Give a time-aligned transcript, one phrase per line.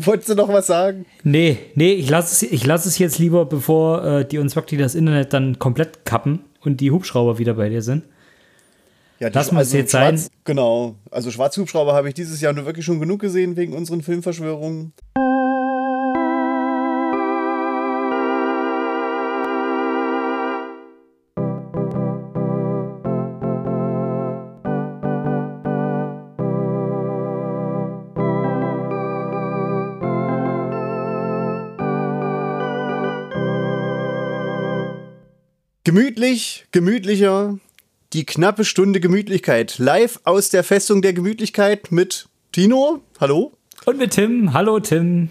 [0.00, 1.06] Wolltest du noch was sagen?
[1.24, 4.94] Nee, nee, ich lasse es, lass es jetzt lieber, bevor äh, die uns wirklich das
[4.94, 8.04] Internet dann komplett kappen und die Hubschrauber wieder bei dir sind.
[9.18, 10.20] Ja, Lass mal es jetzt sein.
[10.44, 10.94] Genau.
[11.10, 14.92] Also Schwarzhubschrauber habe ich dieses Jahr nur wirklich schon genug gesehen wegen unseren Filmverschwörungen.
[35.88, 37.56] Gemütlich, gemütlicher,
[38.12, 39.78] die knappe Stunde Gemütlichkeit.
[39.78, 43.00] Live aus der Festung der Gemütlichkeit mit Tino.
[43.18, 43.52] Hallo.
[43.86, 44.52] Und mit Tim.
[44.52, 45.30] Hallo, Tim.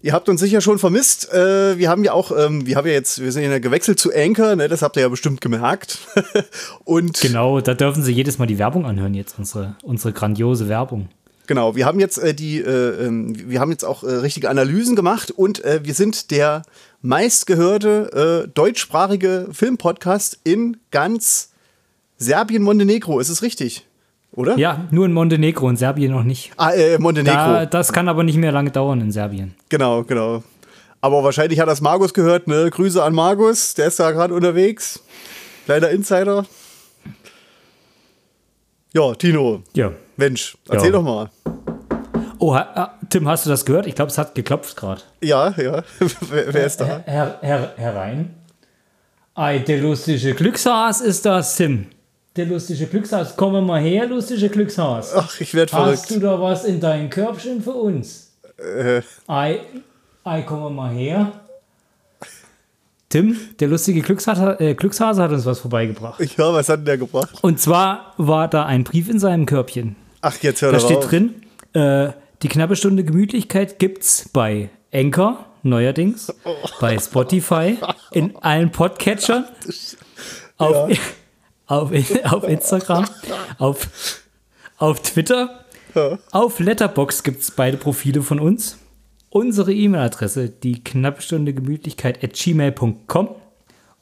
[0.00, 1.32] Ihr habt uns sicher schon vermisst.
[1.32, 4.12] Äh, wir haben ja auch, ähm, wir haben ja jetzt, wir sind ja gewechselt zu
[4.12, 4.66] Anchor, ne?
[4.66, 5.98] das habt ihr ja bestimmt gemerkt.
[6.84, 11.10] Und genau, da dürfen Sie jedes Mal die Werbung anhören, jetzt unsere, unsere grandiose Werbung.
[11.46, 15.30] Genau, wir haben jetzt äh, die, äh, ähm, wir haben jetzt auch richtige Analysen gemacht
[15.30, 16.62] und wir sind der
[17.02, 21.52] meistgehörte äh, deutschsprachige Filmpodcast in ganz
[22.16, 23.18] Serbien, Montenegro.
[23.18, 23.86] Ist es richtig?
[24.34, 24.56] Oder?
[24.56, 26.52] Ja, nur in Montenegro, in Serbien noch nicht.
[26.56, 27.36] Ah, äh, Montenegro.
[27.36, 29.54] Da, das kann aber nicht mehr lange dauern in Serbien.
[29.68, 30.42] Genau, genau.
[31.02, 32.70] Aber wahrscheinlich hat das Markus gehört, ne?
[32.70, 35.02] Grüße an Markus, der ist da gerade unterwegs.
[35.66, 36.46] Kleiner Insider.
[38.94, 39.62] Ja, Tino.
[39.74, 39.92] Ja.
[40.16, 40.92] Mensch, erzähl ja.
[40.92, 41.30] doch mal.
[42.42, 43.86] Oh, ha, Tim, hast du das gehört?
[43.86, 45.00] Ich glaube, es hat geklopft gerade.
[45.20, 45.84] Ja, ja.
[46.28, 47.00] wer, wer, ist da?
[47.04, 48.34] Herr, Herr, herein.
[49.36, 51.86] Ei, der lustige Glückshas ist das, Tim.
[52.34, 53.36] Der lustige Glückshas.
[53.36, 55.14] Komm mal her, lustige Glückshas.
[55.14, 55.98] Ach, ich werde verrückt.
[55.98, 58.32] Hast du da was in dein Körbchen für uns?
[58.58, 59.02] Äh.
[59.28, 59.60] Ei,
[60.24, 61.30] ei, komm mal her.
[63.08, 66.20] Tim, der lustige Glückshase, äh, Glückshase hat uns was vorbeigebracht.
[66.36, 67.38] Ja, was hat denn der gebracht?
[67.42, 69.94] Und zwar war da ein Brief in seinem Körbchen.
[70.22, 71.06] Ach, jetzt hör Da doch steht auf.
[71.08, 71.34] drin,
[71.74, 72.10] äh,
[72.42, 76.32] die knappe Stunde Gemütlichkeit gibt's bei Anchor, neuerdings,
[76.80, 77.78] bei Spotify,
[78.10, 79.44] in allen Podcatchern,
[80.58, 80.90] auf,
[81.66, 81.92] auf,
[82.24, 83.06] auf Instagram,
[83.58, 84.22] auf,
[84.76, 85.64] auf Twitter,
[86.32, 88.78] auf Letterbox gibt's beide Profile von uns.
[89.30, 93.36] Unsere E-Mail-Adresse, die knappe Stunde Gemütlichkeit at gmail.com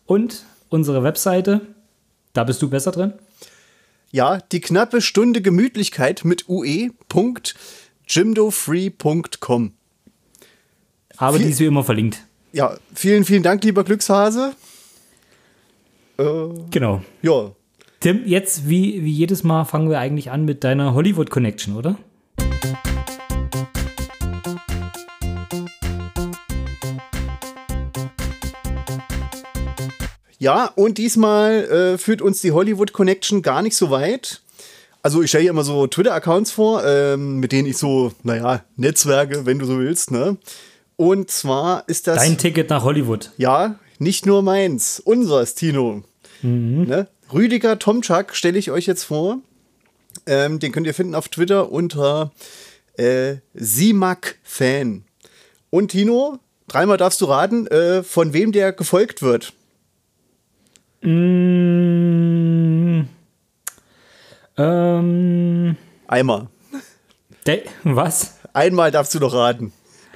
[0.06, 1.60] und unsere Webseite,
[2.32, 3.12] da bist du besser drin.
[4.10, 6.48] Ja, die knappe Stunde Gemütlichkeit mit
[8.10, 9.72] ue.jimdofree.com.
[11.16, 12.18] Aber Viel- die ist wie immer verlinkt.
[12.52, 14.54] Ja, vielen, vielen Dank, lieber Glückshase.
[16.18, 16.24] Äh,
[16.70, 17.02] Genau.
[17.22, 17.52] ja,
[18.00, 21.96] Tim, jetzt wie, wie jedes Mal fangen wir eigentlich an mit deiner Hollywood Connection, oder?
[30.38, 34.40] Ja, und diesmal äh, führt uns die Hollywood Connection gar nicht so weit.
[35.02, 39.46] Also ich stelle hier immer so Twitter-Accounts vor, ähm, mit denen ich so, naja, Netzwerke,
[39.46, 40.36] wenn du so willst, ne?
[40.96, 43.30] Und zwar ist das, Dein Ticket nach Hollywood.
[43.38, 46.02] ja, nicht nur meins, unseres, Tino.
[46.42, 47.06] Ne?
[47.32, 49.38] Rüdiger Tomczak stelle ich euch jetzt vor.
[50.26, 52.32] Ähm, den könnt ihr finden auf Twitter unter
[52.94, 55.04] äh, Simak-Fan.
[55.70, 59.52] Und Tino, dreimal darfst du raten, äh, von wem der gefolgt wird.
[61.02, 62.49] Mm,
[64.64, 65.76] ähm,
[66.06, 66.48] Einmal.
[67.44, 68.38] Da- was?
[68.52, 69.72] Einmal darfst du noch raten.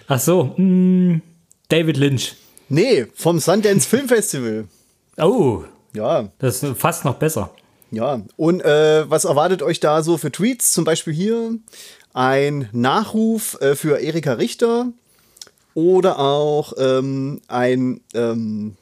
[0.08, 1.22] Ach so, mm,
[1.68, 2.36] David Lynch.
[2.68, 4.66] Nee, vom Sundance Film Festival.
[5.16, 5.62] Oh,
[5.94, 7.50] Ja, das ist fast noch besser.
[7.90, 8.20] ja.
[8.36, 10.72] Und äh, was erwartet euch da so für Tweets?
[10.72, 11.54] Zum Beispiel hier
[12.12, 14.88] ein Nachruf äh, für Erika Richter
[15.74, 18.76] oder auch ähm, ein ähm,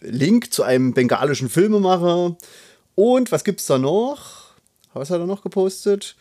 [0.00, 2.36] Link zu einem bengalischen Filmemacher.
[2.94, 4.41] Und was gibt's da noch?
[4.94, 6.16] Was hat er noch gepostet?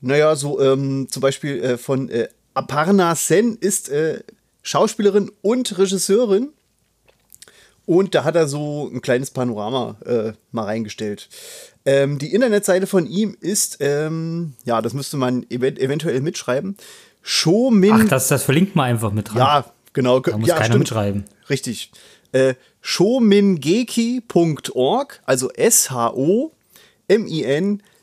[0.00, 4.20] Naja, so ähm, zum Beispiel äh, von äh, Aparna Sen ist äh,
[4.62, 6.50] Schauspielerin und Regisseurin.
[7.84, 11.28] Und da hat er so ein kleines Panorama äh, mal reingestellt.
[11.84, 16.76] Ähm, die Internetseite von ihm ist, ähm, ja, das müsste man event eventuell mitschreiben.
[17.22, 17.92] Showmin.
[17.92, 19.38] Ach, das, das verlinkt man einfach mit dran.
[19.38, 20.20] ja, genau.
[20.20, 20.78] da muss ja, keiner stimmt.
[20.80, 21.24] mitschreiben.
[21.50, 21.90] Richtig.
[22.30, 25.50] Äh, showmingeki.org, also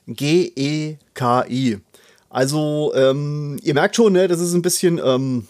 [0.09, 1.77] S-H-O-M-I-N-G-E-K-I.
[2.29, 5.47] Also, ähm, ihr merkt schon, ne, das ist ein bisschen, ähm,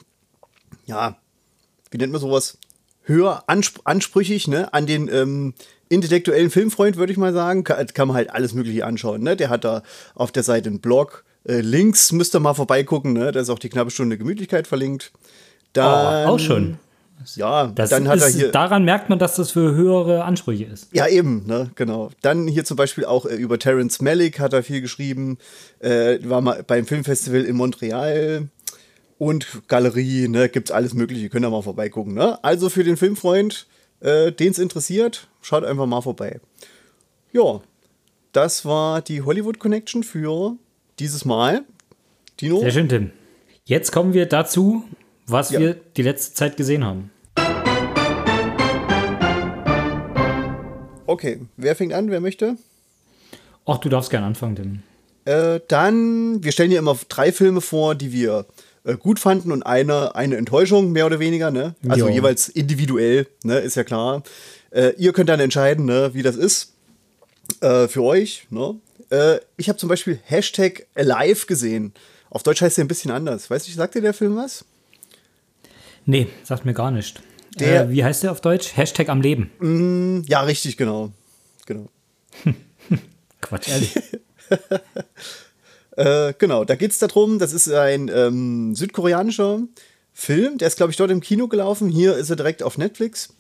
[0.86, 1.18] ja,
[1.92, 2.58] wie nennt man sowas?
[3.04, 5.54] Höher ansp ansprüchig, ne, an den ähm,
[5.90, 7.64] intellektuellen Filmfreund, würde ich mal sagen.
[7.64, 9.36] Kann, kann man halt alles Mögliche anschauen, ne?
[9.36, 9.84] Der hat da
[10.16, 11.26] auf der Seite einen Blog.
[11.46, 13.32] Äh, Links müsst ihr mal vorbeigucken, ne?
[13.32, 15.12] Da ist auch die knappe Stunde Gemütlichkeit verlinkt.
[15.14, 15.20] Oh,
[15.74, 16.78] Dann, auch schon.
[17.36, 18.52] Ja, Das dann hat ist, er hier.
[18.52, 20.88] daran merkt man, dass das für höhere Ansprüche ist.
[20.94, 22.12] Ja, eben, ne, genau.
[22.22, 25.38] Dann hier zum Beispiel auch äh, über Terence Malick hat er viel geschrieben.
[25.80, 28.48] Äh, war mal beim Filmfestival in Montreal.
[29.18, 32.14] und Galerie, ne, gibt's alles Mögliche, könnt ihr mal vorbeigucken.
[32.14, 32.42] Ne?
[32.44, 33.68] Also für den Filmfreund,
[34.00, 36.40] äh, den es interessiert, schaut einfach mal vorbei.
[37.34, 37.60] Ja,
[38.32, 40.56] das war die Hollywood Connection für
[41.00, 41.64] dieses Mal.
[42.40, 42.60] Dino?
[42.62, 43.12] Sehr schön, Tim.
[43.66, 44.84] Jetzt kommen wir dazu,
[45.32, 45.60] was Ja.
[45.60, 47.12] wir die letzte Zeit gesehen haben.
[51.06, 52.12] Okay, wer fängt an?
[52.12, 52.56] Wer möchte?
[53.66, 54.80] Ach, du darfst gerne anfangen, Tim.
[55.26, 58.46] Äh, dann, wir stellen ja immer drei Filme vor, die wir
[58.84, 61.76] äh, gut fanden und eine, eine Enttäuschung, mehr oder weniger, ne?
[61.88, 62.14] Also Ja.
[62.14, 64.24] jeweils individuell, ne, ist ja klar.
[64.72, 66.74] Äh, ihr könnt dann entscheiden, ne, wie das ist
[67.62, 68.48] äh, für euch.
[68.52, 68.76] Ne?
[69.10, 71.94] Äh, ich habe zum Beispiel Hashtag Alive gesehen.
[72.30, 73.50] Auf Deutsch heißt der ein bisschen anders.
[73.50, 74.64] Weißt du, sagt dir der Film was?
[76.10, 77.22] Nee, sagt mir gar nicht.
[77.60, 78.76] Der- äh, wie heißt der auf Deutsch?
[78.76, 80.24] Hashtag am Leben.
[80.28, 81.12] Ja, richtig, genau.
[81.68, 81.88] Genau.
[83.42, 83.94] Quatsch, ehrlich.
[85.98, 89.60] Äh, genau, da geht es darum, das ist ein ähm, südkoreanischer
[90.14, 91.90] Film, der ist, glaube ich, dort im Kino gelaufen.
[91.90, 93.34] Hier ist er direkt auf Netflix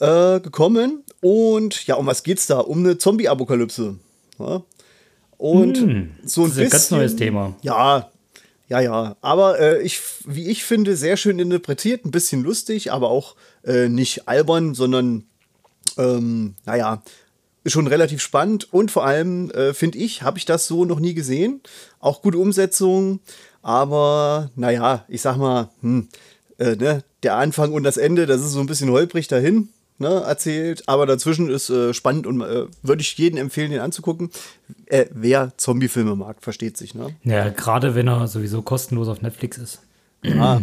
[0.00, 1.04] äh, gekommen.
[1.22, 2.58] Und ja, um was geht's da?
[2.58, 3.96] Um eine Zombie-Apokalypse.
[4.38, 4.62] Ja?
[5.38, 7.56] Und Hm, so ein das ist ein ganz bisschen- neues Thema.
[7.62, 8.10] Ja,
[8.68, 9.16] ja, ja.
[9.20, 13.88] Aber äh, ich, wie ich finde, sehr schön interpretiert, ein bisschen lustig, aber auch äh,
[13.88, 15.24] nicht albern, sondern
[15.96, 17.02] ähm, naja,
[17.64, 21.14] schon relativ spannend und vor allem äh, finde ich, habe ich das so noch nie
[21.14, 21.60] gesehen.
[22.00, 23.20] Auch gute Umsetzung,
[23.62, 26.08] aber naja, ich sag mal, hm,
[26.58, 29.68] äh, ne, der Anfang und das Ende, das ist so ein bisschen holprig dahin.
[29.98, 34.30] Ne, erzählt, aber dazwischen ist äh, spannend und äh, würde ich jedem empfehlen, den anzugucken.
[34.86, 37.16] Äh, wer Zombie-Filme mag, versteht sich, ne?
[37.24, 39.80] Ja, gerade wenn er sowieso kostenlos auf Netflix ist.
[40.38, 40.60] Ah.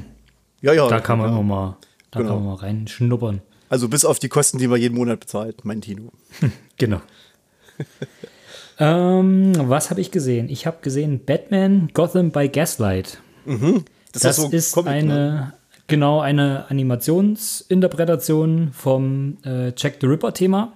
[0.61, 0.87] Ja, ja.
[0.87, 1.33] Da kann man ja.
[1.33, 1.77] immer mal,
[2.11, 2.33] da Genau.
[2.35, 3.41] kann man mal reinschnuppern.
[3.69, 6.11] Also bis auf die Kosten, die man jeden Monat bezahlt, mein Tino.
[6.77, 7.01] Genau.
[8.79, 10.49] ähm, was habe ich gesehen?
[10.49, 13.19] Ich habe gesehen Batman Gotham by Gaslight.
[14.11, 15.53] Das, so ist Comic, eine, ne?
[15.87, 20.73] Genau eine Animationsinterpretation vom äh, Jack the Ripper-Thema.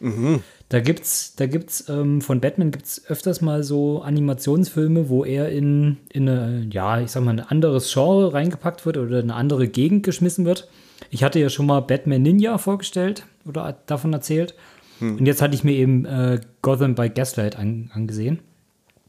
[0.00, 0.42] Mhm.
[0.68, 5.98] Da gibt's, da gibt's ähm, von Batman gibt's öfters mal so Animationsfilme, wo er in,
[6.10, 10.02] in eine, ja, ich sag mal, ein anderes Genre reingepackt wird oder eine andere Gegend
[10.02, 10.68] geschmissen wird.
[11.10, 14.54] Ich hatte ja schon mal Batman Ninja vorgestellt oder davon erzählt.
[14.98, 15.18] Hm.
[15.18, 18.38] Und jetzt hatte ich mir eben äh, Gotham by Gaslight an, angesehen.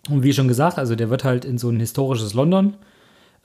[0.09, 2.75] Und wie schon gesagt, also der wird halt in so ein historisches London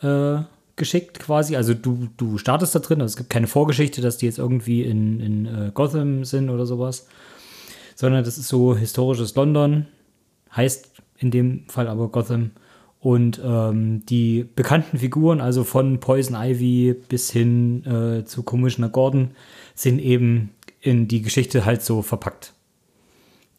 [0.02, 0.38] äh,
[0.78, 1.56] geschickt quasi.
[1.56, 4.82] Also du, du startest da drin, also es gibt keine Vorgeschichte, dass die jetzt irgendwie
[4.82, 7.06] in, in äh, Gotham sind oder sowas.
[7.94, 9.86] Sondern das ist so historisches London,
[10.54, 12.52] heißt in dem Fall aber Gotham.
[13.00, 19.32] Und ähm, die bekannten Figuren, also von Poison Ivy bis hin äh, zu Commissioner Gordon,
[19.74, 20.50] sind eben
[20.80, 22.54] in die Geschichte halt so verpackt.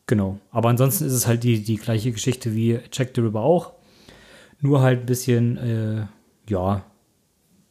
[0.07, 0.39] Genau.
[0.51, 3.73] Aber ansonsten ist es halt die, die gleiche Geschichte wie Jack the Ripper auch.
[4.59, 6.05] Nur halt ein bisschen, äh,
[6.49, 6.83] ja,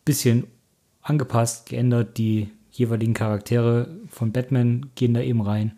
[0.09, 0.47] bisschen
[1.03, 2.19] angepasst, geändert.
[2.19, 5.73] Die jeweiligen Charaktere von Batman gehen da eben rein.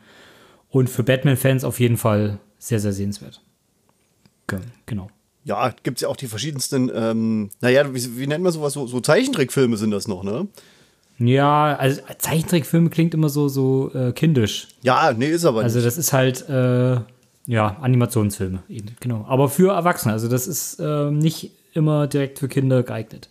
[0.69, 3.41] Und für Batman-Fans auf jeden Fall sehr, sehr sehenswert.
[4.47, 5.09] Ge- Genau.
[5.45, 8.75] Ja, gibt es ja auch die verschiedensten, ähm, naja, wie, wie nennt man sowas?
[8.75, 10.47] So, so Zeichentrickfilme sind das noch, ne?
[11.19, 14.69] Ja, also Zeichentrickfilme klingt immer so, so äh, kindisch.
[14.83, 15.87] Ja, nee, ist aber Also nicht.
[15.87, 17.01] das ist halt, äh,
[17.47, 19.25] ja, Animationsfilme eben, genau.
[19.29, 23.29] Aber für Erwachsene, also das ist äh, nicht immer direkt für Kinder geeignet.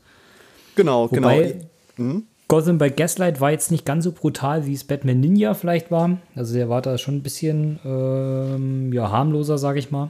[0.79, 1.55] Genau, Wobei,
[1.95, 2.21] genau.
[2.47, 6.18] Gotham by Gaslight war jetzt nicht ganz so brutal, wie es Batman Ninja vielleicht war.
[6.35, 10.09] Also der war da schon ein bisschen ähm, ja, harmloser, sage ich mal.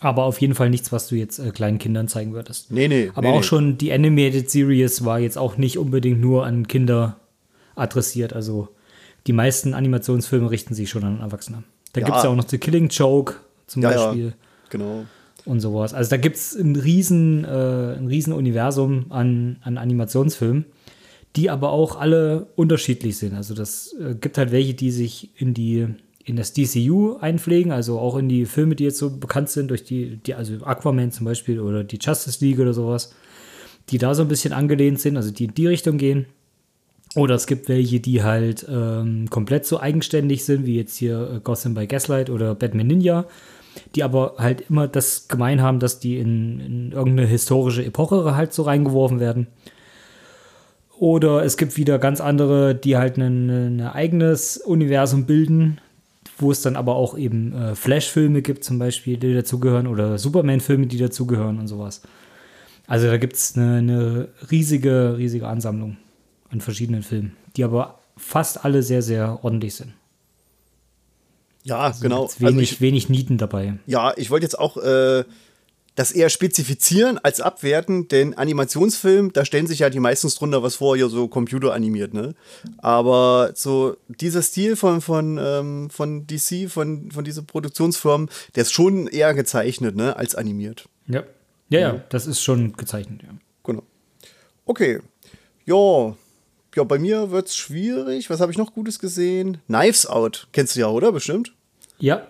[0.00, 2.70] Aber auf jeden Fall nichts, was du jetzt äh, kleinen Kindern zeigen würdest.
[2.70, 3.10] Nee, nee.
[3.14, 3.42] Aber nee, auch nee.
[3.42, 7.16] schon die Animated Series war jetzt auch nicht unbedingt nur an Kinder
[7.74, 8.32] adressiert.
[8.32, 8.68] Also
[9.26, 11.62] die meisten Animationsfilme richten sich schon an Erwachsene.
[11.92, 12.06] Da Ja.
[12.06, 13.34] gibt es ja auch noch The Killing Joke
[13.66, 14.32] zum Ja, ja, Beispiel
[14.68, 15.04] genau.
[15.50, 15.92] Und sowas.
[15.92, 17.48] Also da gibt es ein riesen, äh,
[17.98, 20.64] ein riesen Universum an, an Animationsfilmen,
[21.36, 23.34] die aber auch alle unterschiedlich sind.
[23.34, 25.88] Also das äh, gibt halt welche, die sich in die
[26.22, 29.82] in das DCU einpflegen, also auch in die Filme, die jetzt so bekannt sind, durch
[29.82, 33.12] die, die, also Aquaman zum Beispiel oder die Justice League oder sowas,
[33.88, 36.26] die da so ein bisschen angelehnt sind, also die in die Richtung gehen.
[37.16, 41.40] Oder es gibt welche, die halt ähm, komplett so eigenständig sind, wie jetzt hier äh,
[41.40, 43.26] Gotham by Gaslight oder Batman Ninja,
[43.94, 48.52] die aber halt immer das gemein haben, dass die in, in irgendeine historische Epoche halt
[48.52, 49.48] so reingeworfen werden.
[50.98, 55.80] Oder es gibt wieder ganz andere, die halt ein, ein eigenes Universum bilden,
[56.38, 60.86] wo es dann aber auch eben äh, Flash-Filme gibt, zum Beispiel, die dazugehören, oder Superman-Filme,
[60.86, 62.02] die dazugehören und sowas.
[62.86, 65.96] Also da gibt es eine, eine riesige, riesige Ansammlung
[66.50, 69.94] an verschiedenen Filmen, die aber fast alle sehr, sehr ordentlich sind.
[71.62, 72.22] Ja, genau.
[72.24, 73.78] Jetzt wenig, Also ich, wenig Nieten dabei.
[73.86, 75.24] ja, ich wollte jetzt auch äh,
[75.94, 80.76] das eher spezifizieren als abwerten, denn Animationsfilm, da stellen sich ja die meistens drunter was
[80.76, 82.34] vor, ja so computeranimiert, ne?
[82.78, 88.72] Aber so dieser Stil von, von, ähm, von DC, von, von dieser Produktionsform, der ist
[88.72, 90.88] schon eher gezeichnet, ne, als animiert.
[91.06, 91.24] Ja.
[91.68, 93.28] Ja, ja, das ist schon gezeichnet, ja.
[93.64, 93.82] Genau.
[94.64, 95.00] Okay.
[95.66, 96.16] Ja.
[96.76, 98.30] Ja, bei mir wird's schwierig.
[98.30, 99.58] Was habe ich noch Gutes gesehen?
[99.66, 100.48] Knives Out.
[100.52, 101.12] Kennst du ja, oder?
[101.12, 101.52] Bestimmt.
[101.98, 102.26] Ja,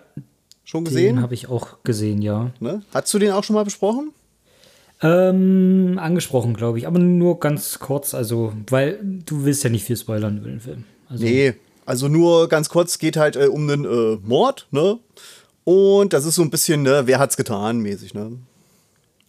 [0.63, 1.17] Schon gesehen?
[1.17, 2.51] den habe ich auch gesehen, ja.
[2.61, 2.81] Ne?
[2.93, 4.11] Hast du den auch schon mal besprochen?
[5.01, 9.97] Ähm, angesprochen, glaube ich, aber nur ganz kurz, also, weil du willst ja nicht viel
[9.97, 10.85] spoilern über den Film.
[11.09, 11.55] Also, Nee,
[11.85, 14.99] also nur ganz kurz, geht halt äh, um einen äh, Mord, ne?
[15.63, 18.37] Und das ist so ein bisschen, ne, wer hat's getan, mäßig, ne?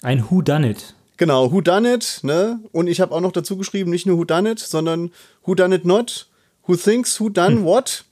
[0.03, 0.95] Ein Who Done It.
[1.23, 2.59] Genau, Who Done It, ne?
[2.73, 5.13] Und ich habe auch noch dazu geschrieben, nicht nur Who Done It, sondern
[5.47, 6.27] Who Done It Not,
[6.67, 8.05] Who Thinks Who Done What,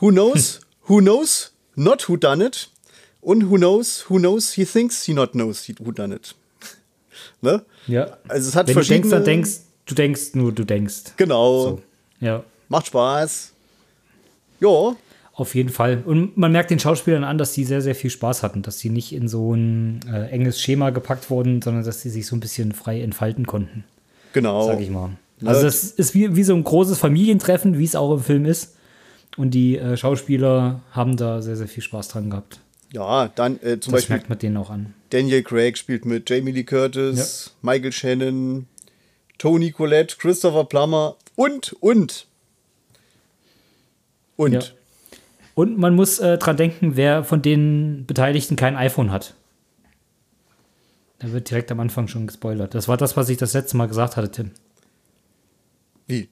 [0.00, 2.70] Who Knows, Who Knows Not Who Done It
[3.20, 6.36] und Who Knows, Who Knows He Thinks He Not Knows Who Done It.
[7.42, 7.64] ne?
[7.88, 8.16] Ja.
[8.28, 9.10] Also es hat Wenn du denkst, verschiedene...
[9.10, 9.50] dann denkst
[9.86, 11.14] du denkst nur, du denkst.
[11.16, 11.82] Genau, So.
[12.20, 12.44] Ja.
[12.68, 13.50] macht Spaß.
[14.60, 14.94] Ja,
[15.36, 16.02] Auf jeden Fall.
[16.02, 18.88] Und man merkt den Schauspielern an, dass die sehr, sehr viel Spaß hatten, dass sie
[18.88, 22.40] nicht in so ein äh, enges Schema gepackt wurden, sondern dass sie sich so ein
[22.40, 23.84] bisschen frei entfalten konnten,
[24.32, 24.66] genau.
[24.66, 25.10] sag ich mal.
[25.44, 28.76] Also das ist wie, wie so ein großes Familientreffen, wie es auch im Film ist.
[29.36, 32.58] Und die äh, Schauspieler haben da sehr, sehr viel Spaß dran gehabt.
[32.92, 34.94] Ja, dann äh, zum Das Beispiel merkt man denen auch an.
[35.10, 38.68] Daniel Craig spielt mit Jamie Lee Curtis, Michael Shannon,
[39.36, 42.26] Tony Collette, Christopher Plummer und, und.
[44.36, 44.52] Und.
[44.54, 44.62] Ja.
[45.56, 49.32] Und man muss äh, dran denken, wer von den Beteiligten kein iPhone hat.
[51.18, 52.74] Da wird direkt am Anfang schon gespoilert.
[52.74, 54.50] Das war das, was ich das letzte Mal gesagt hatte, Tim.
[56.06, 56.28] Wie?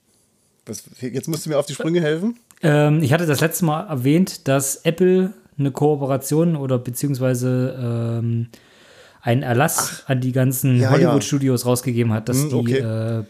[0.66, 2.38] Was, jetzt musst du mir auf die Sprünge helfen?
[2.62, 8.48] Ähm, ich hatte das letzte Mal erwähnt, dass Apple eine Kooperation oder beziehungsweise ähm,
[9.22, 12.78] einen Erlass an die ganzen ja, Hollywood-Studios rausgegeben hat, dass, Hm, die, okay.
[13.20, 13.24] äh,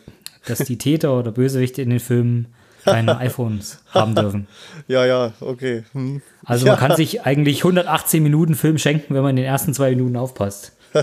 [0.47, 2.49] dass die Täter oder Bösewichte in den Filmen
[2.85, 4.47] keine iPhones haben dürfen.
[4.87, 5.85] Ja, ja, okay.
[5.93, 6.21] Hm.
[6.45, 6.73] Also ja.
[6.73, 10.17] man kann sich eigentlich 118 Minuten Film schenken, wenn man in den ersten zwei Minuten
[10.17, 10.73] aufpasst.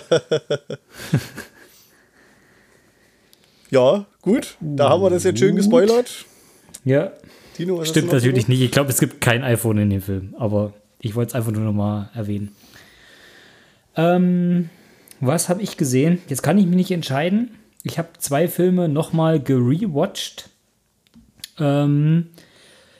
[3.72, 4.58] Ja, gut.
[4.60, 6.26] Da haben wir das jetzt schön gespoilert.
[6.84, 7.14] Ja,
[7.56, 8.62] Tino, stimmt natürlich nicht.
[8.62, 11.64] Ich glaube, es gibt kein iPhone in dem Film, aber ich wollte es einfach nur
[11.64, 12.54] noch mal erwähnen.
[13.96, 14.70] Ähm,
[15.22, 16.22] was habe ich gesehen?
[16.28, 17.52] Jetzt kann ich mich nicht entscheiden.
[17.84, 20.50] Ich habe zwei Filme noch mal gerewatcht.
[21.60, 22.28] Ähm,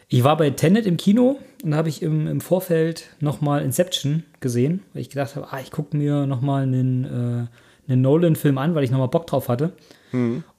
[0.08, 3.62] ich war bei Tenet im Kino und da habe ich im, im Vorfeld noch mal
[3.62, 8.02] Inception gesehen, weil ich gedacht habe, ah, ich gucke mir noch mal einen, äh, einen
[8.02, 9.72] Nolan-Film an, weil ich noch mal Bock drauf hatte.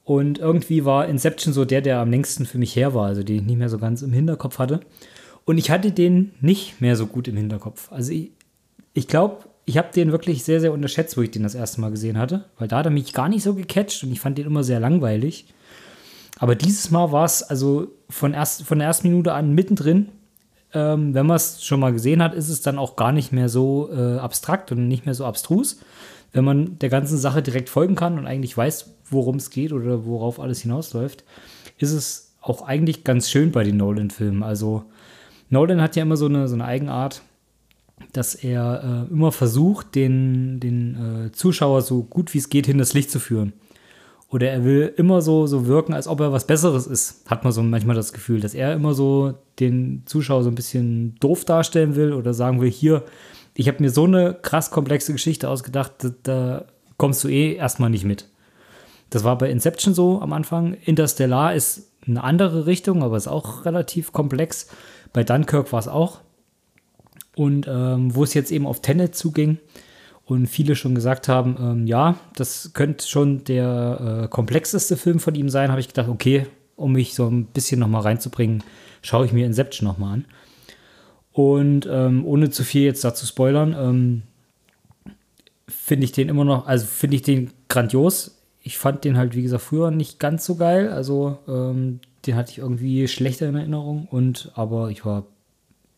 [0.03, 3.35] Und irgendwie war Inception so der, der am längsten für mich her war, also den
[3.37, 4.81] ich nicht mehr so ganz im Hinterkopf hatte.
[5.45, 7.91] Und ich hatte den nicht mehr so gut im Hinterkopf.
[7.91, 8.31] Also ich,
[8.93, 11.91] ich glaube, ich habe den wirklich sehr, sehr unterschätzt, wo ich den das erste Mal
[11.91, 14.47] gesehen hatte, weil da hat er mich gar nicht so gecatcht und ich fand den
[14.47, 15.45] immer sehr langweilig.
[16.43, 20.09] Aber dieses Mal war es also von, erst, von der ersten Minute an mittendrin.
[20.73, 23.47] Ähm, wenn man es schon mal gesehen hat, ist es dann auch gar nicht mehr
[23.47, 25.79] so äh, abstrakt und nicht mehr so abstrus.
[26.33, 30.05] Wenn man der ganzen Sache direkt folgen kann und eigentlich weiß, worum es geht oder
[30.05, 31.23] worauf alles hinausläuft,
[31.77, 34.43] ist es auch eigentlich ganz schön bei den Nolan-Filmen.
[34.43, 34.83] Also
[35.49, 37.21] Nolan hat ja immer so eine, so eine Eigenart,
[38.11, 42.79] dass er äh, immer versucht, den, den äh, Zuschauer so gut wie es geht hin
[42.79, 43.53] das Licht zu führen.
[44.33, 47.53] Oder er will immer so, so wirken, als ob er was Besseres ist, hat man
[47.53, 51.95] so manchmal das Gefühl, dass er immer so den Zuschauer so ein bisschen doof darstellen
[51.95, 53.03] will oder sagen will, hier,
[53.53, 55.91] ich habe mir so eine krass komplexe Geschichte ausgedacht,
[56.23, 56.65] da,
[56.97, 58.27] kommst du eh erstmal nicht mit.
[59.11, 60.73] Das war bei Inception so am Anfang.
[60.83, 64.65] Interstellar ist eine andere Richtung, aber ist auch relativ komplex.
[65.13, 66.21] Bei Dunkirk war es auch.
[67.35, 69.59] Und ähm, wo es jetzt eben auf Tenet zuging
[70.33, 75.35] und viele schon gesagt haben, ähm, ja, das könnte schon der äh, komplexeste Film von
[75.35, 78.63] ihm sein, habe ich gedacht, okay, um mich so ein bisschen noch mal reinzubringen,
[79.01, 80.25] schaue ich mir Inception noch mal an.
[81.31, 84.21] Und ähm, ohne zu viel jetzt dazu spoilern, ähm,
[85.67, 88.39] finde ich den immer noch, also finde ich den grandios.
[88.61, 90.89] Ich fand den halt, wie gesagt, früher nicht ganz so geil.
[90.89, 95.25] Also ähm, den hatte ich irgendwie schlechter in Erinnerung und aber ich war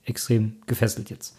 [0.04, 1.36] extrem gefesselt jetzt.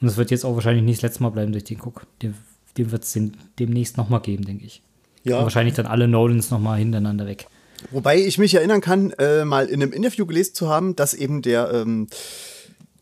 [0.00, 2.06] Und es wird jetzt auch wahrscheinlich nicht das letzte Mal bleiben, dass ich den gucke.
[2.22, 2.34] Dem,
[2.78, 3.18] dem wird es
[3.58, 4.82] demnächst nochmal geben, denke ich.
[5.24, 5.36] Ja.
[5.38, 7.46] Und wahrscheinlich dann alle Nolans nochmal hintereinander weg.
[7.90, 11.42] Wobei ich mich erinnern kann, äh, mal in einem Interview gelesen zu haben, dass eben
[11.42, 12.08] der, ähm,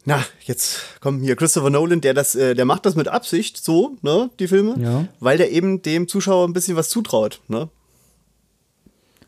[0.05, 3.97] na, jetzt kommt hier Christopher Nolan, der das, äh, der macht das mit Absicht so,
[4.03, 5.07] ne, die Filme, Ja.
[5.21, 7.69] weil der eben dem Zuschauer ein bisschen was zutraut, ne?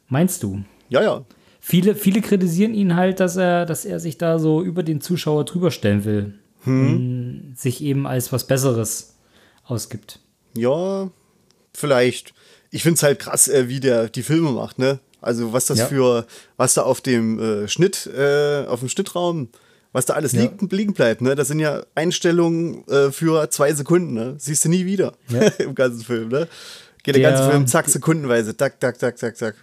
[0.09, 0.65] Meinst du?
[0.89, 1.25] Ja, ja.
[1.61, 5.45] Viele, viele kritisieren ihn halt, dass er, dass er sich da so über den Zuschauer
[5.45, 6.35] drüber stellen will.
[6.67, 9.15] Und sich eben als was Besseres
[9.65, 10.19] ausgibt.
[10.57, 11.11] Ja,
[11.75, 12.35] vielleicht.
[12.71, 14.99] Ich finde es halt krass, äh, wie der die Filme macht, ne?
[15.21, 15.87] Also was das Ja.
[15.87, 16.27] für,
[16.57, 19.49] was da auf dem äh, Schnitt, äh, auf dem Schnittraum,
[19.93, 20.43] was da alles Ja.
[20.43, 21.35] liegen, liegen bleibt, ne?
[21.35, 24.35] Das sind ja Einstellungen äh, für zwei Sekunden, ne?
[24.39, 25.41] Siehst du nie wieder Ja.
[25.59, 26.49] im ganzen Film, ne?
[27.03, 29.55] Geht der, Der- ganze Film zack, sekundenweise, tak, tak, tak, tak, tak.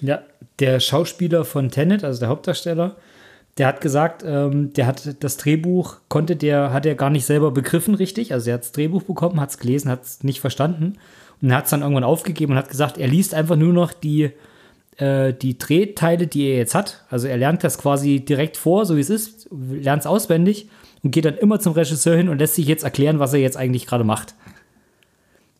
[0.00, 0.22] Ja,
[0.58, 2.96] der Schauspieler von Tenet, also der Hauptdarsteller,
[3.58, 7.50] der hat gesagt, ähm, der hat das Drehbuch, konnte der, hat er gar nicht selber
[7.50, 8.32] begriffen richtig.
[8.32, 10.98] Also er hat das Drehbuch bekommen, hat es gelesen, hat es nicht verstanden
[11.42, 14.30] und hat es dann irgendwann aufgegeben und hat gesagt, er liest einfach nur noch die,
[14.96, 17.04] äh, die Drehteile, die er jetzt hat.
[17.10, 20.68] Also er lernt das quasi direkt vor, so wie es ist, lernt es auswendig
[21.02, 23.56] und geht dann immer zum Regisseur hin und lässt sich jetzt erklären, was er jetzt
[23.56, 24.34] eigentlich gerade macht.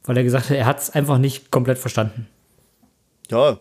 [0.05, 2.27] Weil er gesagt hat, er hat es einfach nicht komplett verstanden.
[3.31, 3.59] Ja,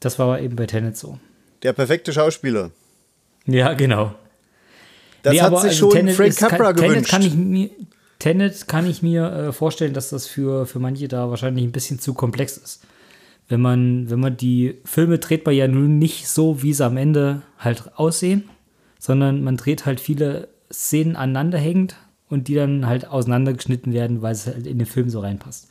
[0.00, 1.18] Das war aber eben bei Tenet so.
[1.62, 2.70] der perfekte Schauspieler.
[3.50, 4.14] Ja, genau.
[5.22, 7.10] Das Nee, hat aber sich also schon Tenet Frank Capra Tenet gewünscht.
[7.10, 7.70] kann ich mir,
[8.18, 11.98] Tenet kann ich mir äh, vorstellen, dass das für, für manche da wahrscheinlich ein bisschen
[11.98, 12.82] zu komplex ist.
[13.48, 16.96] Wenn man, wenn man die Filme dreht man ja nun nicht so, wie sie am
[16.96, 18.48] Ende halt aussehen,
[18.98, 21.96] sondern man dreht halt viele Szenen aneinander hängend
[22.28, 25.68] und die dann halt auseinandergeschnitten werden, weil es halt in den Film so reinpasst.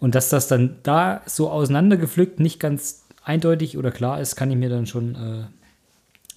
[0.00, 4.56] Und dass das dann da so auseinandergepflückt nicht ganz eindeutig oder klar ist, kann ich
[4.56, 5.44] mir dann schon äh,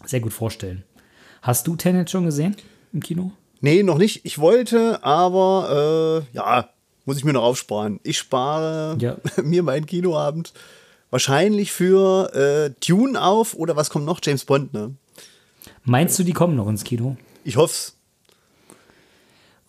[0.06, 0.84] sehr gut vorstellen.
[1.42, 2.56] Hast du Tenet schon gesehen
[2.94, 3.32] im Kino?
[3.62, 4.22] Nee, noch nicht.
[4.26, 6.70] Ich wollte, aber äh, ja,
[7.06, 8.00] muss ich mir noch aufsparen.
[8.04, 9.18] Ich spare Ja.
[9.44, 10.54] mir meinen Kinoabend
[11.10, 14.20] wahrscheinlich für äh, Dune auf oder was kommt noch?
[14.24, 14.96] James Bond, ne?
[15.84, 17.16] Meinst du, die kommen noch ins Kino?
[17.44, 17.96] Ich hoff's.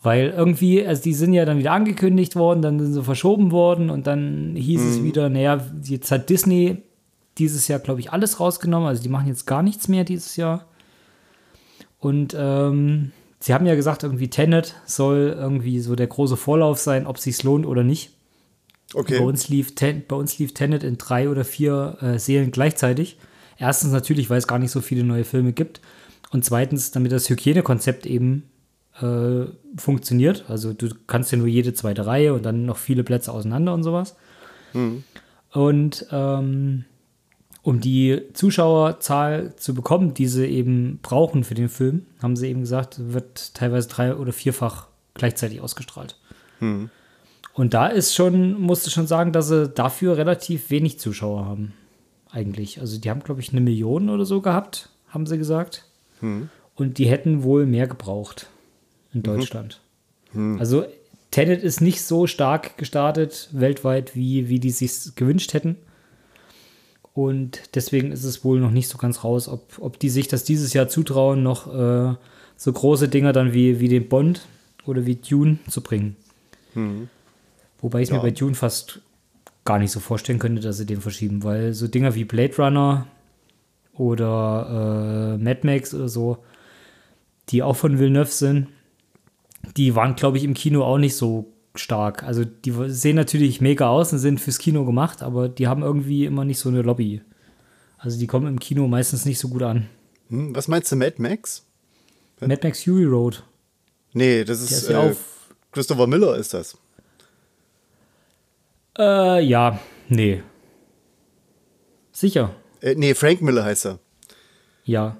[0.02, 3.90] Weil irgendwie, also die sind ja dann wieder angekündigt worden, dann sind sie verschoben worden
[3.90, 6.83] und dann hieß es wieder, naja, jetzt hat Disney
[7.38, 8.88] dieses Jahr, glaube ich, alles rausgenommen.
[8.88, 10.66] Also die machen jetzt gar nichts mehr dieses Jahr.
[11.99, 17.07] Und ähm, sie haben ja gesagt, irgendwie Tenet soll irgendwie so der große Vorlauf sein,
[17.07, 18.11] ob sich's lohnt oder nicht.
[18.95, 19.19] Okay.
[19.19, 23.19] Bei uns lief, Ten, bei uns lief Tenet in drei oder vier äh, Serien gleichzeitig.
[23.59, 25.81] Erstens natürlich, weil es gar nicht so viele neue Filme gibt.
[26.31, 28.44] Und zweitens, damit das Hygienekonzept eben
[29.01, 29.46] äh,
[29.77, 30.44] funktioniert.
[30.49, 33.83] Also du kannst ja nur jede zweite Reihe und dann noch viele Plätze auseinander und
[33.83, 34.16] sowas.
[35.53, 36.85] Und ähm,
[37.66, 42.61] um die Zuschauerzahl zu bekommen, die sie eben brauchen für den Film, haben sie eben
[42.61, 46.16] gesagt, wird teilweise drei- oder vierfach gleichzeitig ausgestrahlt.
[47.55, 51.72] Und da ist schon, musste schon sagen, dass sie dafür relativ wenig Zuschauer haben.
[52.31, 52.81] Eigentlich.
[52.81, 55.87] Also die haben, glaube ich, eine Million oder so gehabt, haben sie gesagt.
[56.76, 58.48] Und die hätten wohl mehr gebraucht
[59.12, 59.81] in Deutschland.
[60.61, 60.85] Also
[61.33, 65.76] Tenet ist nicht so stark gestartet weltweit, wie, wie die sich gewünscht hätten.
[67.16, 70.44] Und deswegen ist es wohl noch nicht so ganz raus, ob, ob die sich das
[70.44, 72.14] dieses Jahr zutrauen, noch äh,
[72.59, 74.42] so große Dinger dann wie, wie den Bond
[74.85, 76.14] oder wie Dune zu bringen.
[77.81, 78.16] Wobei ich Ja.
[78.16, 79.00] mir bei Dune fast
[79.64, 83.07] gar nicht so vorstellen könnte, dass sie den verschieben, weil so Dinger wie Blade Runner
[83.94, 86.37] oder äh, Mad Max oder so,
[87.48, 88.68] die auch von Villeneuve sind,
[89.79, 91.46] die waren, glaube ich, im Kino auch nicht so
[91.79, 92.23] stark.
[92.23, 96.25] Also die sehen natürlich mega aus und sind fürs Kino gemacht, aber die haben irgendwie
[96.25, 97.23] immer nicht so eine Lobby.
[97.99, 99.89] Also die kommen im Kino meistens nicht so gut an.
[100.29, 101.65] Hm, was meinst du, Mad Max?
[102.41, 103.43] Mad Max Fury Road.
[104.12, 105.55] Nee, das ist, ist ja äh, auf.
[105.73, 106.77] Christopher Miller ist das.
[108.99, 110.43] Äh, ja, nee.
[112.12, 112.55] Sicher.
[112.81, 113.99] Äh, nee, Frank Miller heißt er.
[114.85, 115.17] Ja.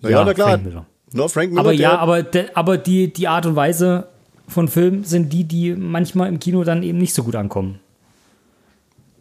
[0.00, 0.50] Na ja, na klar.
[0.50, 0.86] Frank Miller.
[1.12, 4.08] No, Frank Miller, Aber ja, aber, de, aber die, die Art und Weise
[4.48, 7.80] von Filmen sind die, die manchmal im Kino dann eben nicht so gut ankommen.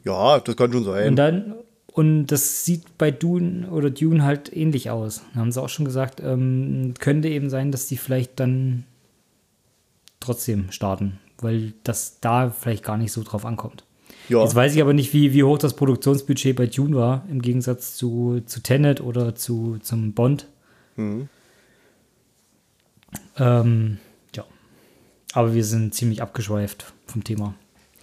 [0.03, 1.09] ja, das kann schon sein.
[1.09, 1.55] Und dann,
[1.87, 5.23] und das sieht bei Dune oder Dune halt ähnlich aus.
[5.33, 8.85] Da haben sie auch schon gesagt, ähm, könnte eben sein, dass die vielleicht dann
[10.19, 13.83] trotzdem starten, weil das da vielleicht gar nicht so drauf ankommt.
[14.29, 14.41] ja.
[14.41, 17.95] Jetzt weiß ich aber nicht, wie, wie hoch das Produktionsbudget bei Dune war, im Gegensatz
[17.95, 20.47] zu, zu Tenet oder zu, zum Bond.
[20.95, 21.29] Mhm.
[23.37, 23.97] Ähm.
[25.35, 27.53] Aber wir sind ziemlich abgeschweift vom Thema.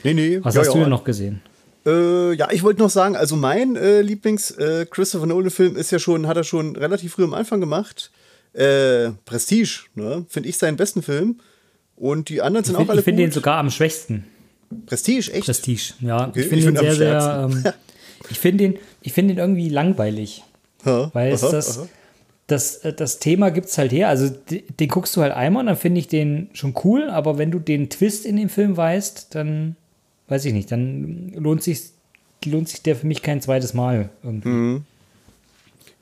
[0.04, 0.38] nee, nee.
[0.42, 0.74] Was ja, hast ja.
[0.74, 1.40] du denn noch gesehen?
[1.86, 6.36] Äh, ja, ich wollte noch sagen, also mein äh, Lieblings-Christopher Nolan-Film ist ja schon, hat
[6.36, 8.10] er schon relativ früh am Anfang gemacht.
[8.52, 10.26] Äh, Prestige, ne?
[10.28, 11.40] Finde ich seinen besten Film.
[11.96, 13.24] Und die anderen sind Ich auch finde alle find gut.
[13.24, 14.24] den sogar am schwächsten.
[14.84, 15.46] Prestige, echt?
[15.46, 16.28] Prestige, ja.
[16.28, 17.48] Okay, ich ich finde ihn find sehr, sehr.
[17.50, 17.72] Ähm,
[18.30, 20.44] ich finde ihn, ich find ihn irgendwie langweilig.
[20.84, 21.88] Ja, Weil es aha, das, aha.
[22.46, 24.08] Das, äh, das Thema gibt es halt her.
[24.08, 27.50] Also den guckst du halt einmal und dann finde ich den schon cool, aber wenn
[27.50, 29.76] du den Twist in dem Film weißt, dann
[30.28, 31.90] weiß ich nicht, dann lohnt sich,
[32.44, 34.82] lohnt sich der für mich kein zweites Mal irgendwie.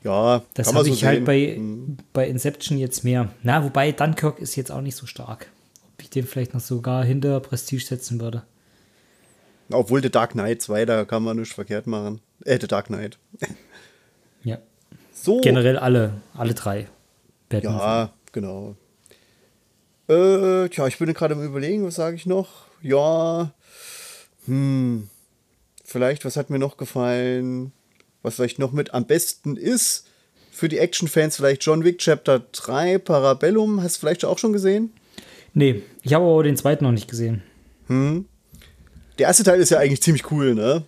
[0.03, 1.97] Ja, Das habe so ich halt sehen.
[1.97, 3.29] bei, bei Inception jetzt mehr.
[3.43, 5.47] Na, wobei Dunkirk ist jetzt auch nicht so stark.
[6.01, 8.41] ich den vielleicht noch sogar hinter Prestige setzen würde.
[9.69, 12.19] Obwohl The Dark Knight 2, da kann man nichts verkehrt machen.
[12.43, 13.19] Äh, The Dark Knight.
[14.43, 14.57] Ja.
[15.21, 15.39] So.
[15.41, 16.87] Generell alle, alle drei.
[17.47, 17.77] Batman.
[17.77, 18.75] Ja, genau.
[20.07, 22.65] Äh, tja, ich bin gerade am überlegen, was sage ich noch?
[22.81, 23.53] Ja,
[24.45, 25.09] hm,
[25.85, 27.71] vielleicht, was hat mir noch gefallen?
[28.23, 30.07] Was vielleicht noch mit am besten ist?
[30.51, 33.83] Für die Action-Fans vielleicht John Wick Chapter 3, Parabellum.
[33.83, 34.91] Hast du vielleicht auch schon gesehen?
[35.53, 37.43] Nee, ich habe aber den zweiten noch nicht gesehen.
[39.19, 40.83] Der erste Teil ist ja eigentlich ziemlich cool, ne?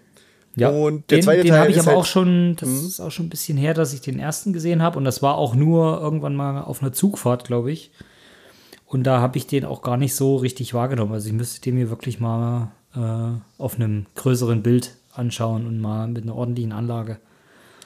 [0.56, 3.00] Ja, Und der den, zweite den Teil habe ich aber halt- auch schon, das ist
[3.00, 5.56] auch schon ein bisschen her, dass ich den ersten gesehen habe und das war auch
[5.56, 7.92] nur irgendwann mal auf einer Zugfahrt, glaube ich.
[8.86, 11.13] Und da habe ich den auch gar nicht so richtig wahrgenommen.
[11.13, 16.08] Also ich müsste den mir wirklich mal äh, auf einem größeren Bild anschauen und mal
[16.08, 17.18] mit einer ordentlichen Anlage.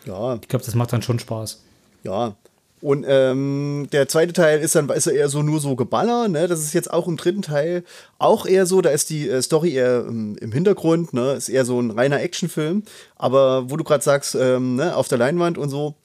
[0.06, 1.64] Ja, Ich glaube, das macht dann schon Spaß.
[2.04, 2.36] ja.
[2.80, 6.48] Und ähm, der zweite Teil ist dann ist er eher so nur so Geballer, ne?
[6.48, 7.84] Das ist jetzt auch im dritten Teil
[8.20, 11.34] auch eher so, da ist die äh, Story eher ähm, im Hintergrund, ne?
[11.34, 12.84] Ist eher so ein reiner Actionfilm.
[13.16, 15.96] Aber wo du gerade sagst, ähm, ne, auf der Leinwand und so,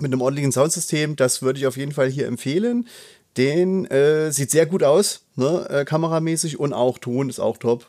[0.00, 2.88] mit einem ordentlichen Soundsystem, das würde ich auf jeden Fall hier empfehlen.
[3.36, 7.86] Den äh, sieht sehr gut aus, ne, äh, kameramäßig und auch Ton ist auch top.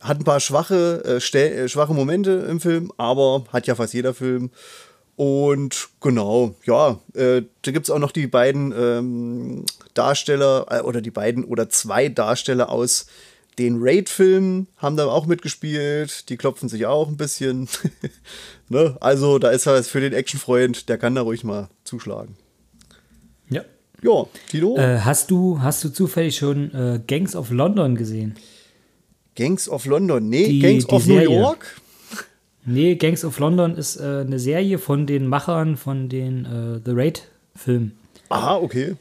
[0.00, 4.12] Hat ein paar schwache, äh, äh, schwache Momente im Film, aber hat ja fast jeder
[4.12, 4.50] Film.
[5.16, 11.00] Und genau, ja, äh, da gibt es auch noch die beiden ähm, Darsteller äh, oder
[11.00, 13.06] die beiden oder zwei Darsteller aus
[13.58, 16.28] den Raid-Filmen haben da auch mitgespielt.
[16.28, 17.66] Die klopfen sich auch ein bisschen.
[18.68, 18.98] ne?
[19.00, 22.36] Also da ist was für den Actionfreund, der kann da ruhig mal zuschlagen.
[23.48, 23.62] Ja.
[24.02, 28.34] Ja, Tino, Äh, hast, du, hast du zufällig schon äh, Gangs of London gesehen?
[29.34, 30.28] Gangs of London.
[30.28, 31.40] Nee, die- Gangs die of New Serie.
[31.40, 31.80] York.
[32.66, 36.90] Nee, Gangs of London ist äh, eine Serie von den Machern von den äh, The
[36.92, 37.92] Raid-Filmen.
[38.28, 38.96] Aha, okay.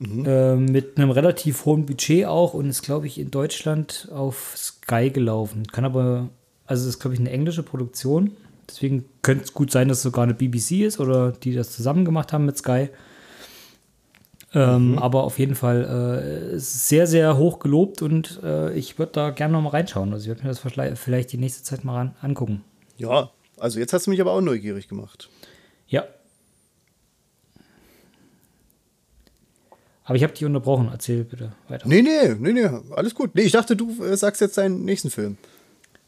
[0.00, 5.10] Äh, mit einem relativ hohen Budget auch und ist, glaube ich, in Deutschland auf Sky
[5.10, 5.66] gelaufen.
[5.66, 6.30] Kann aber,
[6.66, 8.30] also es ist, glaube ich, eine englische Produktion.
[8.66, 12.06] Deswegen könnte es gut sein, dass es sogar eine BBC ist oder die das zusammen
[12.06, 12.88] gemacht haben mit Sky.
[14.54, 19.30] Ähm, Aber auf jeden Fall äh, sehr, sehr hoch gelobt und äh, ich würde da
[19.30, 20.12] gerne noch mal reinschauen.
[20.12, 22.64] Also ich würde mir das vielleicht die nächste Zeit mal ran angucken.
[23.00, 25.30] Ja, also jetzt hast du mich aber auch neugierig gemacht.
[25.88, 26.04] Ja.
[30.04, 30.90] Aber ich habe dich unterbrochen.
[30.92, 31.88] Erzähl bitte weiter.
[31.88, 33.34] Nee, nee, nee, nee, alles gut.
[33.34, 35.38] Nee, ich dachte, du äh, sagst jetzt deinen nächsten Film.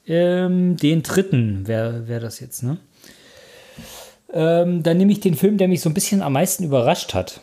[0.07, 2.77] Ähm, den dritten wäre wär das jetzt, ne?
[4.35, 7.41] Ähm, dann nehme ich den Film, der mich so ein bisschen am meisten überrascht hat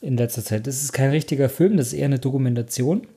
[0.00, 0.68] in letzter Zeit.
[0.68, 3.08] Das ist kein richtiger Film, das ist eher eine Dokumentation.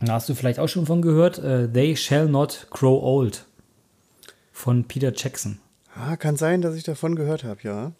[0.00, 1.38] Da hast du vielleicht auch schon von gehört.
[1.38, 3.44] Äh, They Shall Not Grow Old
[4.58, 5.58] von Peter Jackson.
[5.94, 7.92] Ah, kann sein, dass ich davon gehört habe, ja.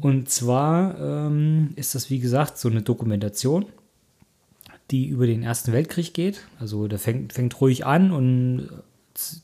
[0.00, 3.66] Und zwar ähm, ist das, wie gesagt, so eine Dokumentation,
[4.92, 6.42] die über den Ersten Weltkrieg geht.
[6.60, 8.68] Also der fängt, fängt ruhig an und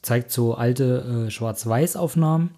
[0.03, 2.51] zeigt so alte äh, Schwarz-Weiß-Aufnahmen.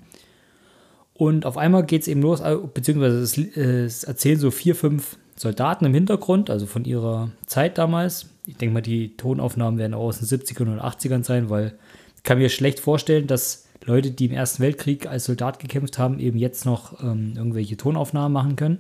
[1.15, 4.75] Und auf einmal geht es eben los, äh, beziehungsweise es, äh, es erzählen so vier,
[4.75, 8.27] fünf Soldaten im Hintergrund, also von ihrer Zeit damals.
[8.45, 11.79] Ich denke mal, die Tonaufnahmen werden auch aus den 70ern und 80ern sein, weil
[12.17, 16.19] ich kann mir schlecht vorstellen, dass Leute, die im Ersten Weltkrieg als Soldat gekämpft haben,
[16.19, 18.79] eben jetzt noch ähm, irgendwelche Tonaufnahmen machen können.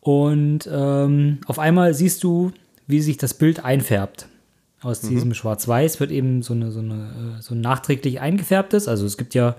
[0.00, 2.52] Und ähm, auf einmal siehst du,
[2.86, 4.28] wie sich das Bild einfärbt.
[4.82, 8.86] Aus diesem Schwarz-Weiß wird eben so eine, so eine äh, so ein nachträglich eingefärbtes.
[8.86, 9.56] Also es gibt ja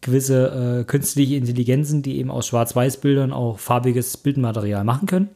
[0.00, 5.28] gewisse äh, künstliche Intelligenzen, die eben aus Schwarz-Weiß-Bildern auch farbiges Bildmaterial machen können.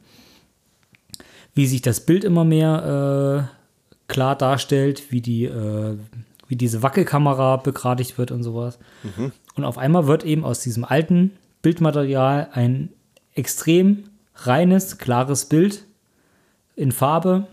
[1.55, 5.97] Wie sich das Bild immer mehr äh, klar darstellt, wie die, äh,
[6.49, 8.79] wie diese Wackelkamera begradigt wird und sowas.
[9.55, 12.91] Und auf einmal wird eben aus diesem alten Bildmaterial ein
[13.35, 14.05] extrem
[14.37, 15.85] reines, klares Bild
[16.77, 17.47] in Farbe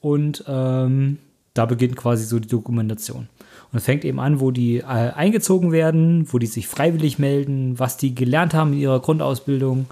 [0.00, 1.18] und ähm,
[1.54, 3.28] da beginnt quasi so die Dokumentation.
[3.72, 7.78] Und es fängt eben an, wo die äh, eingezogen werden, wo die sich freiwillig melden,
[7.78, 9.86] was die gelernt haben in ihrer Grundausbildung,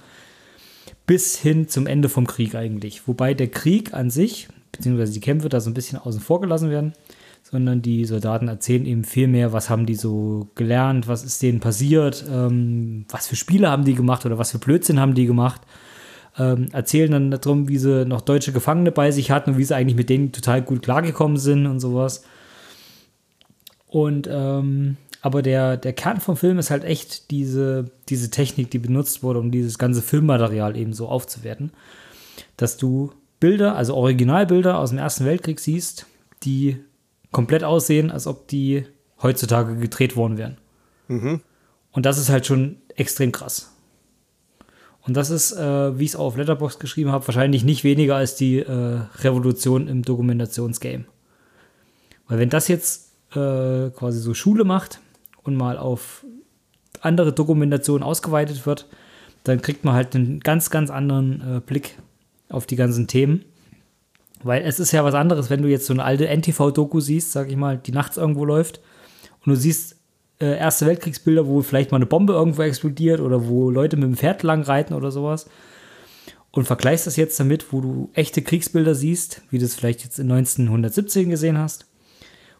[1.07, 3.07] bis hin zum Ende vom Krieg eigentlich.
[3.07, 6.70] Wobei der Krieg an sich, beziehungsweise die Kämpfe da so ein bisschen außen vor gelassen
[6.70, 6.92] werden,
[7.53, 11.61] sondern die Soldaten erzählen eben viel mehr, was haben die so gelernt, was ist denen
[11.61, 15.61] passiert, ähm, was für Spiele haben die gemacht oder was für Blödsinn haben die gemacht.
[16.38, 19.77] Ähm, erzählen dann darum, wie sie noch deutsche Gefangene bei sich hatten und wie sie
[19.77, 22.25] eigentlich mit denen total gut klargekommen sind und sowas.
[23.87, 28.79] Und ähm, aber der, der Kern vom Film ist halt echt diese, diese Technik, die
[28.79, 31.71] benutzt wurde, um dieses ganze Filmmaterial eben so aufzuwerten.
[32.57, 36.07] Dass du Bilder, also Originalbilder aus dem Ersten Weltkrieg siehst,
[36.45, 36.79] die
[37.33, 38.85] komplett aussehen, als ob die
[39.21, 40.59] heutzutage gedreht worden wären.
[41.90, 43.73] Und das ist halt schon extrem krass.
[45.05, 48.16] Und das ist, äh, wie ich es auch auf Letterbox geschrieben habe, wahrscheinlich nicht weniger
[48.16, 51.05] als die äh, Revolution im Dokumentationsgame.
[52.29, 55.01] Weil wenn das jetzt äh, quasi so Schule macht
[55.42, 56.25] und mal auf
[57.01, 58.87] andere Dokumentationen ausgeweitet wird,
[59.45, 61.99] dann kriegt man halt einen ganz, ganz anderen äh, Blick
[62.49, 63.45] auf die ganzen Themen.
[64.42, 67.48] Weil es ist ja was anderes, wenn du jetzt so eine alte NTV-Doku siehst, sag
[67.48, 68.81] ich mal, die nachts irgendwo läuft
[69.44, 69.96] und du siehst
[70.40, 74.16] äh, Erste Weltkriegsbilder, wo vielleicht mal eine Bombe irgendwo explodiert oder wo Leute mit dem
[74.16, 75.46] Pferd lang reiten oder sowas
[76.52, 80.18] und vergleichst das jetzt damit, wo du echte Kriegsbilder siehst, wie du es vielleicht jetzt
[80.18, 81.87] in 1917 gesehen hast,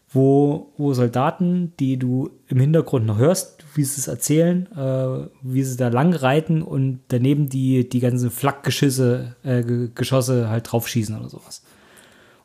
[0.09, 5.63] wo, wo Soldaten, die du im Hintergrund noch hörst, wie sie es erzählen, äh, wie
[5.63, 11.29] sie da lang reiten und daneben die, die ganzen Flakgeschüsse, äh, Geschosse halt draufschießen oder
[11.29, 11.63] sowas.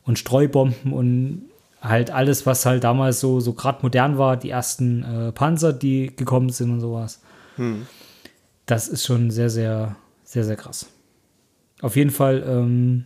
[0.08, 1.42] Und Streubomben und
[1.82, 6.16] halt alles, was halt damals so, so gerade modern war, die ersten äh, Panzer, die
[6.16, 7.20] gekommen sind und sowas.
[7.56, 7.86] Hm.
[8.64, 10.86] Das ist schon sehr, sehr, sehr, sehr krass.
[11.82, 13.04] Auf jeden Fall, ähm,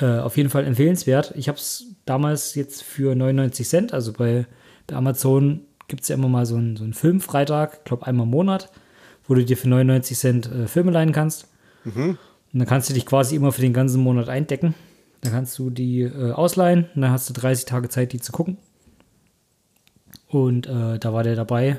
[0.00, 1.32] äh, auf jeden Fall empfehlenswert.
[1.36, 4.44] Ich habe es damals jetzt für 99 Cent, also bei,
[4.88, 8.24] bei Amazon gibt es ja immer mal so einen, so einen Filmfreitag, ich glaube einmal
[8.24, 8.70] im Monat,
[9.28, 11.46] wo du dir für 99 Cent äh, Filme leihen kannst.
[11.84, 12.18] Mhm.
[12.52, 14.74] Und dann kannst du dich quasi immer für den ganzen Monat eindecken.
[15.26, 18.32] Dann kannst du die äh, ausleihen und dann hast du 30 Tage Zeit, die zu
[18.32, 18.58] gucken.
[20.28, 21.78] Und äh, da war der dabei.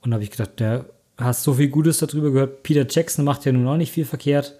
[0.00, 0.86] Und da habe ich gedacht, der
[1.18, 2.62] hast so viel Gutes darüber gehört.
[2.62, 4.58] Peter Jackson macht ja nun auch nicht viel verkehrt.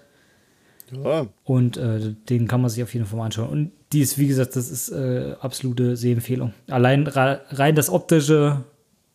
[0.91, 1.27] Ja.
[1.45, 3.49] Und äh, den kann man sich auf jeden Fall mal anschauen.
[3.49, 6.53] Und die ist, wie gesagt, das ist äh, absolute Sehempfehlung.
[6.69, 8.65] Allein rein das Optische,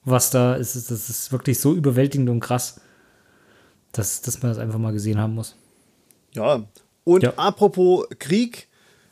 [0.03, 2.81] was da ist, das ist wirklich so überwältigend und krass,
[3.91, 5.55] dass, dass man das einfach mal gesehen haben muss.
[6.33, 6.63] Ja,
[7.05, 7.33] und ja.
[7.37, 8.67] apropos Krieg,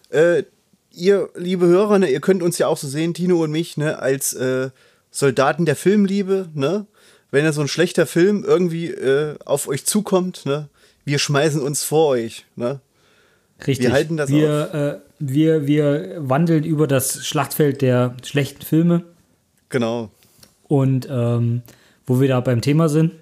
[0.09, 0.43] äh,
[0.91, 3.99] ihr, liebe Hörer, ne, ihr könnt uns ja auch so sehen, Tino und mich, ne,
[3.99, 4.69] als äh,
[5.11, 6.87] Soldaten der Filmliebe, ne?
[7.31, 10.69] Wenn ja so ein schlechter Film irgendwie äh, auf euch zukommt, ne?
[11.03, 12.45] wir schmeißen uns vor euch.
[12.55, 12.79] Ne?
[13.65, 13.87] Richtig.
[13.87, 14.73] Wir halten das wir, auf.
[14.73, 19.03] Äh, wir, wir wandeln über das Schlachtfeld der schlechten Filme.
[19.69, 20.11] Genau.
[20.67, 21.63] Und ähm,
[22.05, 23.13] wo wir da beim Thema sind,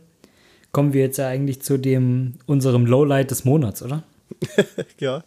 [0.74, 4.04] kommen wir jetzt ja eigentlich zu dem unserem Lowlight des Monats, oder?
[5.00, 5.24] ja.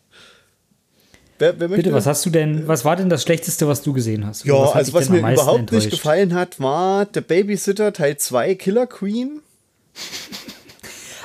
[1.38, 4.24] Wer, wer Bitte, was hast du denn, was war denn das Schlechteste, was du gesehen
[4.24, 4.44] hast?
[4.44, 5.86] Ja, was also was mir überhaupt enttäuscht?
[5.86, 9.40] nicht gefallen hat, war The Babysitter Teil 2 Killer Queen.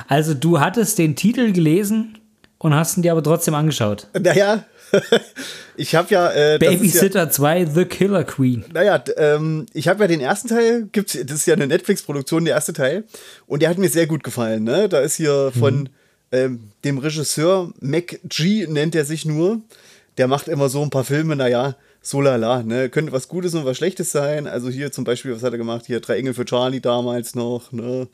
[0.08, 2.18] Also du hattest den Titel gelesen
[2.58, 4.08] und hast ihn dir aber trotzdem angeschaut.
[4.20, 4.66] Naja,
[5.78, 6.32] ich habe ja.
[6.32, 8.66] Äh, Babysitter ja, 2, The Killer Queen.
[8.74, 12.56] Naja, ähm, ich habe ja den ersten Teil, gibt's, das ist ja eine Netflix-Produktion, der
[12.56, 13.04] erste Teil.
[13.46, 14.64] Und der hat mir sehr gut gefallen.
[14.64, 14.90] Ne?
[14.90, 15.90] Da ist hier von mhm.
[16.32, 19.62] Ähm, dem Regisseur Mac G, nennt er sich nur.
[20.18, 22.90] Der macht immer so ein paar Filme, naja, so lala, ne?
[22.90, 24.48] Könnte was Gutes und was Schlechtes sein.
[24.48, 25.86] Also hier zum Beispiel, was hat er gemacht?
[25.86, 28.08] Hier Drei Engel für Charlie damals noch, ne?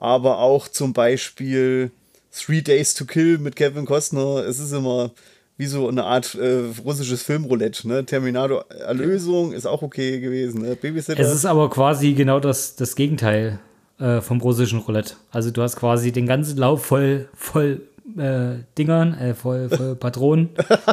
[0.00, 1.90] aber auch zum Beispiel
[2.32, 4.44] Three Days to Kill mit Kevin Costner.
[4.46, 5.12] Es ist immer
[5.58, 7.86] wie so eine Art äh, russisches Filmroulette.
[7.86, 8.06] Ne?
[8.06, 10.62] Terminator Erlösung ist auch okay gewesen.
[10.62, 10.74] Ne?
[10.74, 11.20] Babysitter.
[11.20, 13.60] Es ist aber quasi genau das, das Gegenteil
[14.00, 15.14] äh, vom russischen Roulette.
[15.30, 17.82] Also du hast quasi den ganzen Lauf voll, voll
[18.16, 20.50] äh, Dingern, äh, voll, voll Patronen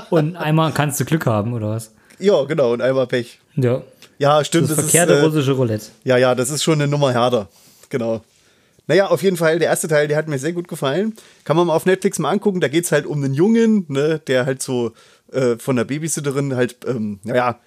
[0.10, 1.94] und einmal kannst du Glück haben, oder was?
[2.20, 3.40] Ja, genau, und einmal Pech.
[3.56, 3.82] Ja.
[4.20, 4.70] Ja, stimmt.
[4.70, 5.86] Das, das verkehrte ist, äh, russische Roulette.
[6.04, 7.50] Ja, ja, das ist schon eine Nummer härter.
[7.90, 8.22] Genau.
[8.88, 11.14] Naja, auf jeden Fall, der erste Teil, der hat mir sehr gut gefallen.
[11.44, 12.62] Kann man mal auf Netflix mal angucken.
[12.62, 14.94] Da geht es halt um einen Jungen, ne, der halt so
[15.32, 17.60] äh, von der Babysitterin halt, ähm, naja,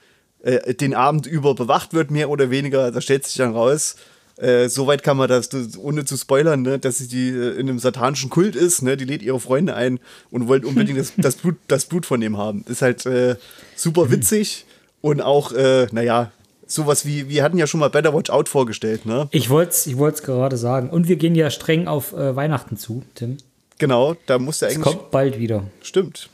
[0.43, 2.91] äh, den Abend über bewacht wird, mehr oder weniger.
[2.91, 3.97] Da stellt sich dann raus,
[4.41, 7.69] äh, soweit kann man das, das, ohne zu spoilern, ne, dass sie die äh, in
[7.69, 10.01] einem satanischen Kult ist, ne, die lädt ihre Freunde ein
[10.31, 12.65] und wollte unbedingt das, das, Blut, das Blut von ihm haben.
[12.69, 13.37] Ist halt äh,
[13.77, 14.65] super witzig
[15.01, 16.33] und auch, äh, naja,
[16.67, 19.29] sowas wie, wir hatten ja schon mal Better Watch Out vorgestellt, ne?
[19.31, 20.89] Ich wollte es ich gerade sagen.
[20.89, 23.39] Und wir gehen ja streng auf äh, Weihnachten zu, Tim.
[23.79, 24.87] Genau, da muss der eigentlich.
[24.87, 25.65] Es kommt bald wieder.
[25.83, 26.29] Stimmt.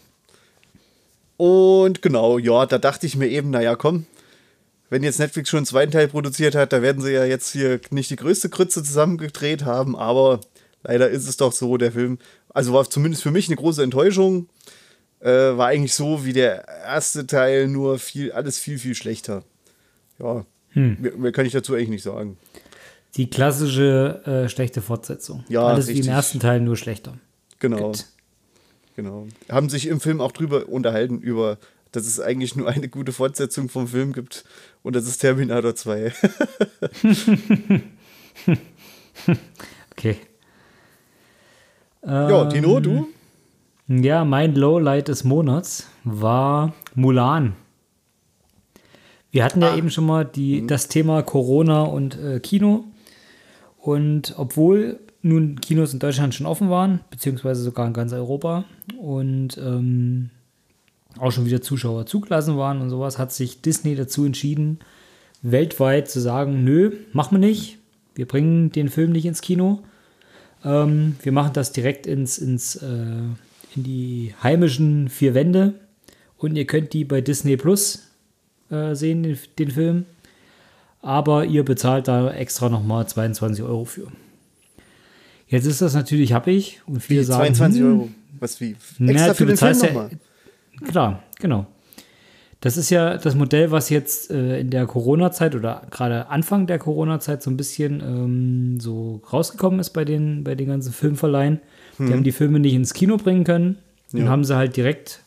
[1.37, 4.07] Und genau, ja, da dachte ich mir eben, naja, komm,
[4.91, 7.81] wenn jetzt Netflix schon einen zweiten Teil produziert hat, da werden sie ja jetzt hier
[7.91, 10.41] nicht die größte Krütze zusammengedreht haben, aber
[10.83, 12.19] leider ist es doch so, der Film,
[12.51, 14.49] also war zumindest für mich eine große Enttäuschung,
[15.21, 19.43] äh, war eigentlich so wie der erste Teil, nur viel, alles viel, viel schlechter
[20.19, 20.97] ja, hm.
[21.01, 22.37] mehr, mehr, kann ich dazu eigentlich nicht sagen.
[23.17, 25.45] Die klassische äh, schlechte Fortsetzung.
[25.49, 26.05] Ja, Alles richtig.
[26.05, 27.17] wie im ersten Teil, nur schlechter.
[27.61, 27.89] Genau.
[27.89, 28.07] Gut.
[28.95, 29.27] Genau.
[29.51, 31.59] Haben sich im Film auch drüber unterhalten, über,
[31.93, 34.45] dass es eigentlich nur eine gute Fortsetzung vom Film gibt
[34.83, 36.13] und das ist Terminator 2.
[39.93, 40.17] okay.
[42.05, 43.09] Ja, Tino, du?
[43.89, 47.55] Ja, mein Lowlight des Monats war Mulan.
[49.31, 49.77] Wir hatten ja ah.
[49.77, 50.67] eben schon mal die, mhm.
[50.67, 52.85] das Thema Corona und äh, Kino.
[53.77, 58.65] Und obwohl nun Kinos in Deutschland schon offen waren, beziehungsweise sogar in ganz Europa
[58.99, 60.31] und ähm,
[61.19, 64.79] auch schon wieder Zuschauer zugelassen waren und sowas, hat sich Disney dazu entschieden,
[65.43, 67.79] weltweit zu sagen, nö, machen wir nicht.
[68.15, 69.81] Wir bringen den Film nicht ins Kino.
[70.65, 75.75] Ähm, wir machen das direkt ins, ins, äh, in die heimischen vier Wände.
[76.39, 78.09] Und ihr könnt die bei Disney Plus
[78.71, 80.07] äh, sehen, den, den, Film.
[81.03, 84.09] Aber ihr bezahlt da extra nochmal 22 Euro für.
[85.49, 86.81] Jetzt ist das natürlich happig.
[86.87, 88.09] Und viele wie, sagen, 22 hm, Euro?
[88.41, 88.73] Was wie?
[88.73, 90.09] Extra na, für den Film nochmal?
[90.11, 90.19] Ja,
[90.85, 91.67] klar, genau.
[92.61, 96.79] Das ist ja das Modell, was jetzt äh, in der Corona-Zeit oder gerade Anfang der
[96.79, 101.61] Corona-Zeit so ein bisschen ähm, so rausgekommen ist bei den, bei den ganzen Filmverleihen.
[101.99, 102.07] Hm.
[102.07, 103.77] Die haben die Filme nicht ins Kino bringen können
[104.13, 104.21] ja.
[104.21, 105.23] und haben sie halt direkt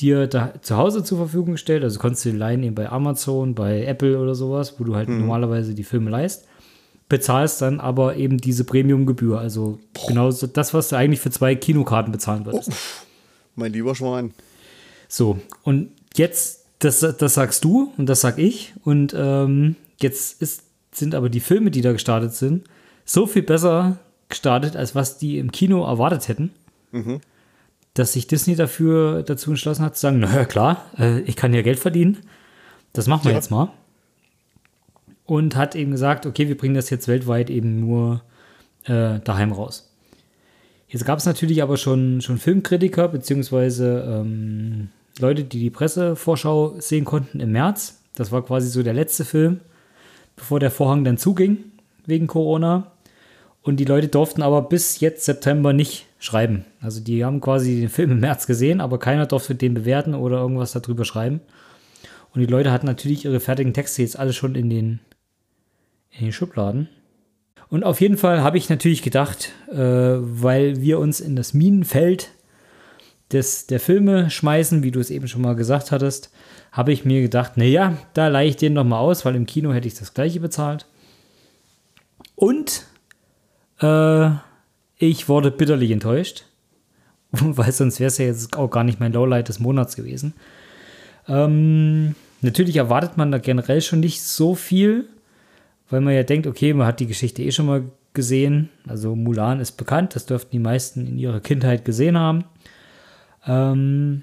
[0.00, 1.84] dir da zu Hause zur Verfügung gestellt.
[1.84, 5.08] Also konntest du die leihen eben bei Amazon, bei Apple oder sowas, wo du halt
[5.08, 5.20] hm.
[5.20, 6.46] normalerweise die Filme leist.
[7.08, 9.38] Bezahlst dann aber eben diese Premium-Gebühr.
[9.38, 10.08] Also Boah.
[10.08, 12.70] genau das, was du eigentlich für zwei Kinokarten bezahlen würdest.
[12.72, 12.74] Oh,
[13.54, 14.32] mein lieber Schwein.
[15.08, 18.74] So, und jetzt, das, das sagst du und das sag ich.
[18.84, 22.64] Und ähm, jetzt ist, sind aber die Filme, die da gestartet sind,
[23.04, 26.52] so viel besser gestartet, als was die im Kino erwartet hätten.
[26.92, 27.20] Mhm.
[27.94, 31.62] Dass sich Disney dafür dazu entschlossen hat, zu sagen, naja, klar, äh, ich kann ja
[31.62, 32.18] Geld verdienen.
[32.92, 33.36] Das machen wir ja.
[33.36, 33.70] jetzt mal.
[35.24, 38.22] Und hat eben gesagt, okay, wir bringen das jetzt weltweit eben nur
[38.84, 39.85] äh, daheim raus.
[40.88, 47.04] Jetzt gab es natürlich aber schon, schon Filmkritiker, beziehungsweise ähm, Leute, die die Pressevorschau sehen
[47.04, 48.02] konnten im März.
[48.14, 49.60] Das war quasi so der letzte Film,
[50.36, 51.58] bevor der Vorhang dann zuging
[52.06, 52.92] wegen Corona.
[53.62, 56.64] Und die Leute durften aber bis jetzt September nicht schreiben.
[56.80, 60.38] Also die haben quasi den Film im März gesehen, aber keiner durfte den bewerten oder
[60.38, 61.40] irgendwas darüber schreiben.
[62.32, 65.00] Und die Leute hatten natürlich ihre fertigen Texte jetzt alle schon in den,
[66.12, 66.88] in den Schubladen.
[67.68, 72.30] Und auf jeden Fall habe ich natürlich gedacht, äh, weil wir uns in das Minenfeld
[73.32, 76.30] des, der Filme schmeißen, wie du es eben schon mal gesagt hattest,
[76.70, 79.72] habe ich mir gedacht, naja, da leihe ich den noch mal aus, weil im Kino
[79.72, 80.86] hätte ich das gleiche bezahlt.
[82.36, 82.84] Und
[83.80, 84.30] äh,
[84.98, 86.44] ich wurde bitterlich enttäuscht,
[87.30, 90.34] weil sonst wäre es ja jetzt auch gar nicht mein Lowlight des Monats gewesen.
[91.28, 95.08] Ähm, natürlich erwartet man da generell schon nicht so viel,
[95.88, 98.70] weil man ja denkt, okay, man hat die Geschichte eh schon mal gesehen.
[98.88, 102.44] Also Mulan ist bekannt, das dürften die meisten in ihrer Kindheit gesehen haben.
[103.46, 104.22] Ähm,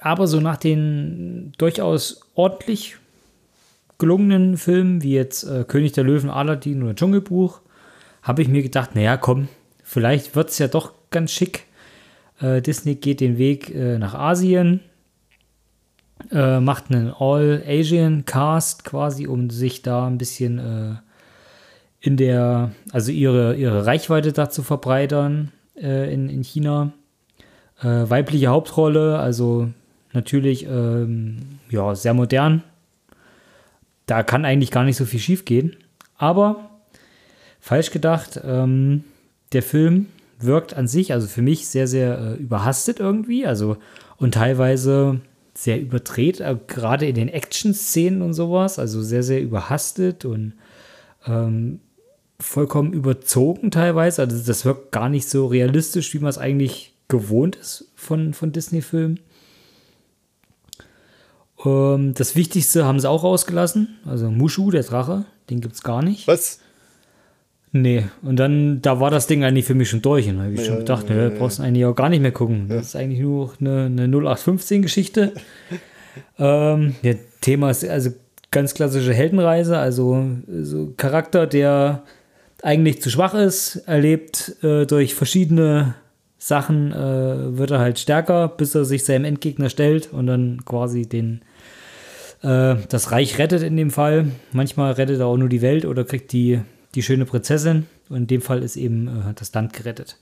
[0.00, 2.96] aber so nach den durchaus ordentlich
[3.98, 7.60] gelungenen Filmen, wie jetzt äh, König der Löwen, Aladdin oder Dschungelbuch,
[8.22, 9.48] habe ich mir gedacht, naja, komm,
[9.82, 11.64] vielleicht wird es ja doch ganz schick.
[12.40, 14.80] Äh, Disney geht den Weg äh, nach Asien,
[16.30, 20.94] äh, macht einen All-Asian-Cast quasi, um sich da ein bisschen äh,
[22.00, 26.92] in der, also ihre, ihre Reichweite da zu verbreitern äh, in, in China.
[27.80, 29.68] Äh, weibliche Hauptrolle, also
[30.12, 32.62] natürlich ähm, ja, sehr modern.
[34.06, 35.76] Da kann eigentlich gar nicht so viel schief gehen.
[36.16, 36.70] Aber
[37.60, 39.04] falsch gedacht, ähm,
[39.52, 40.06] der Film
[40.38, 43.46] wirkt an sich, also für mich sehr, sehr äh, überhastet irgendwie.
[43.46, 43.76] Also
[44.16, 45.20] und teilweise
[45.56, 48.78] sehr überdreht, äh, gerade in den Action-Szenen und sowas.
[48.78, 50.54] Also sehr, sehr überhastet und
[51.26, 51.80] ähm,
[52.38, 54.22] vollkommen überzogen teilweise.
[54.22, 58.52] Also das wirkt gar nicht so realistisch, wie man es eigentlich gewohnt ist von, von
[58.52, 59.20] Disney-Filmen.
[61.64, 63.98] Ähm, das Wichtigste haben sie auch rausgelassen.
[64.04, 66.26] Also Mushu, der Drache, den gibt es gar nicht.
[66.26, 66.60] Was?
[67.82, 70.28] Nee, und dann, da war das Ding eigentlich für mich schon durch.
[70.28, 72.08] Und da habe ich ja, schon gedacht, ja, ne, ja, brauchst du eigentlich auch gar
[72.08, 72.66] nicht mehr gucken.
[72.68, 75.32] Das ist eigentlich nur eine, eine 0815-Geschichte.
[76.38, 78.10] ähm, der Thema ist also
[78.50, 80.24] ganz klassische Heldenreise, also
[80.62, 82.04] so Charakter, der
[82.62, 85.94] eigentlich zu schwach ist, erlebt äh, durch verschiedene
[86.38, 91.06] Sachen äh, wird er halt stärker, bis er sich seinem Endgegner stellt und dann quasi
[91.06, 91.42] den
[92.42, 94.26] äh, das Reich rettet in dem Fall.
[94.52, 96.60] Manchmal rettet er auch nur die Welt oder kriegt die,
[96.96, 97.86] die schöne Prinzessin.
[98.08, 100.16] Und in dem Fall ist eben äh, das Land gerettet.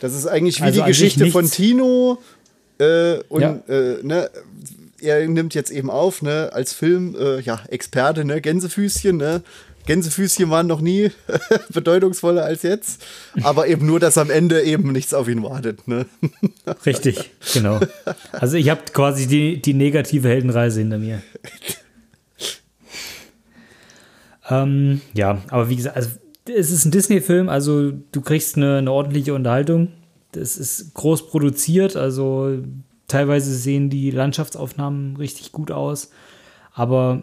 [0.00, 2.18] Das ist eigentlich wie also die Geschichte von Tino.
[2.78, 3.62] Äh, und ja.
[3.68, 4.30] Äh, ne,
[5.00, 9.42] er nimmt jetzt eben auf, ne, als Film, äh, ja, Experte, ne, Gänsefüßchen, ne,
[9.86, 11.10] Gänsefüßchen waren noch nie
[11.72, 13.04] bedeutungsvoller als jetzt.
[13.42, 15.86] Aber eben nur, dass am Ende eben nichts auf ihn wartet.
[15.88, 16.06] Ne?
[16.84, 17.80] Richtig, genau.
[18.32, 21.22] Also ich habe quasi die, die negative Heldenreise hinter mir.
[24.48, 26.10] ähm, ja, aber wie gesagt, also
[26.48, 29.88] es ist ein Disney-Film, also du kriegst eine, eine ordentliche Unterhaltung.
[30.32, 32.58] Das ist groß produziert, also
[33.08, 36.10] teilweise sehen die Landschaftsaufnahmen richtig gut aus.
[36.72, 37.22] Aber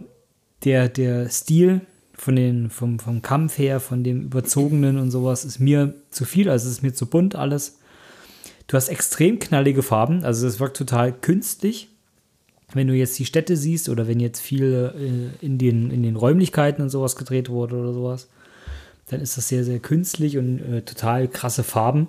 [0.64, 1.82] der, der Stil
[2.14, 6.50] von den, vom, vom Kampf her, von dem Überzogenen und sowas, ist mir zu viel,
[6.50, 7.80] also es ist mir zu bunt alles.
[8.68, 11.90] Du hast extrem knallige Farben, also es wirkt total künstlich.
[12.74, 14.92] Wenn du jetzt die Städte siehst oder wenn jetzt viel
[15.42, 18.28] äh, in, den, in den Räumlichkeiten und sowas gedreht wurde oder sowas,
[19.08, 22.08] dann ist das sehr, sehr künstlich und äh, total krasse Farben.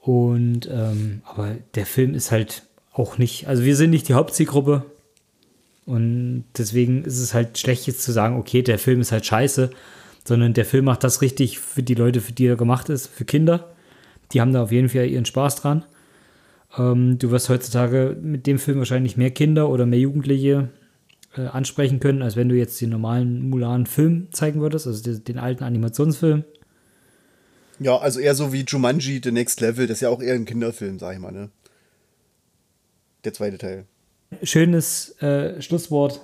[0.00, 2.62] Und ähm, aber der Film ist halt
[2.92, 4.84] auch nicht, also wir sind nicht die Hauptzielgruppe.
[5.84, 9.70] Und deswegen ist es halt schlecht jetzt zu sagen, okay, der Film ist halt scheiße,
[10.24, 13.24] sondern der Film macht das richtig für die Leute, für die er gemacht ist, für
[13.24, 13.72] Kinder.
[14.32, 15.84] Die haben da auf jeden Fall ihren Spaß dran.
[16.76, 20.70] Ähm, du wirst heutzutage mit dem Film wahrscheinlich mehr Kinder oder mehr Jugendliche
[21.36, 25.38] äh, ansprechen können, als wenn du jetzt den normalen Mulan-Film zeigen würdest, also den, den
[25.38, 26.44] alten Animationsfilm.
[27.78, 30.46] Ja, also eher so wie Jumanji, The Next Level, das ist ja auch eher ein
[30.46, 31.50] Kinderfilm, sag ich mal, ne?
[33.24, 33.86] Der zweite Teil.
[34.42, 36.20] Schönes äh, Schlusswort.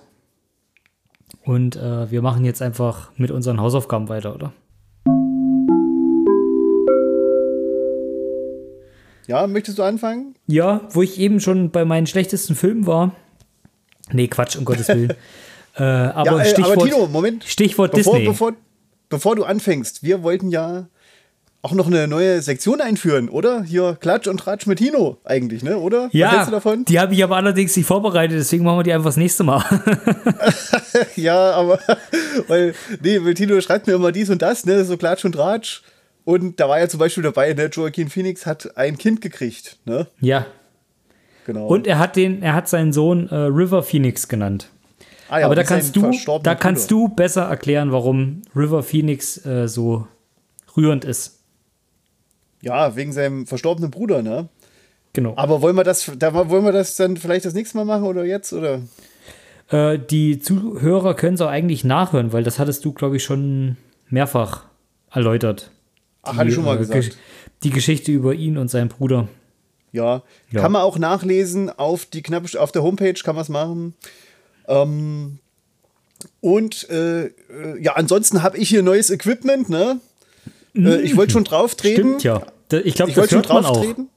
[1.44, 4.52] Und äh, wir machen jetzt einfach mit unseren Hausaufgaben weiter, oder?
[9.32, 10.34] Ja, möchtest du anfangen?
[10.46, 13.12] Ja, wo ich eben schon bei meinen schlechtesten Filmen war.
[14.10, 15.14] Nee, Quatsch, um Gottes Willen.
[15.76, 17.44] äh, aber, ja, äh, Stichwort, aber Tino, Moment.
[17.44, 18.28] Stichwort bevor, Disney.
[18.28, 18.52] Bevor,
[19.08, 20.84] bevor du anfängst, wir wollten ja
[21.62, 23.62] auch noch eine neue Sektion einführen, oder?
[23.62, 25.78] Hier Klatsch und Tratsch mit Tino eigentlich, ne?
[25.78, 26.10] Oder?
[26.12, 26.84] Ja, Was hältst du davon?
[26.84, 29.64] die habe ich aber allerdings nicht vorbereitet, deswegen machen wir die einfach das nächste Mal.
[31.16, 31.78] ja, aber
[32.48, 34.84] weil, nee, weil Tino schreibt mir immer dies und das, ne?
[34.84, 35.82] So Klatsch und Tratsch.
[36.24, 37.66] Und da war ja zum Beispiel dabei, ne?
[37.66, 40.06] Joaquin Phoenix hat ein Kind gekriegt, ne?
[40.20, 40.46] ja.
[41.44, 41.66] Genau.
[41.66, 44.68] Und er hat den, er hat seinen Sohn äh, River Phoenix genannt.
[45.28, 47.08] ah, ja, aber da kannst du, da kannst Bruder.
[47.08, 50.06] du besser erklären, warum River Phoenix äh, so
[50.76, 51.40] rührend ist.
[52.60, 54.48] Ja, wegen seinem verstorbenen Bruder, ne?
[55.14, 55.34] Genau.
[55.36, 58.24] Aber wollen wir das, da wollen wir das dann vielleicht das nächste Mal machen oder
[58.24, 58.52] jetzt?
[58.52, 58.80] Oder?
[59.68, 63.76] Äh, die Zuhörer können es auch eigentlich nachhören, weil das hattest du, glaube ich, schon
[64.08, 64.66] mehrfach
[65.10, 65.72] erläutert.
[66.22, 67.16] Ach, hatte ich schon mal äh, gesagt.
[67.62, 69.28] Die Geschichte über ihn und seinen Bruder.
[69.92, 70.22] Ja.
[70.50, 70.60] Ja.
[70.60, 73.94] Kann man auch nachlesen auf die knappe, auf der Homepage kann man es machen.
[74.66, 75.38] Ähm,
[76.40, 77.30] und äh, äh,
[77.80, 80.00] ja, ansonsten habe ich hier neues Equipment, ne?
[80.74, 82.14] Äh, ich wollte schon drauf treten.
[82.14, 82.20] Mhm.
[82.20, 82.46] Stimmt, ja.
[82.84, 84.08] Ich glaube, Ich das wollte schon hört drauf treten.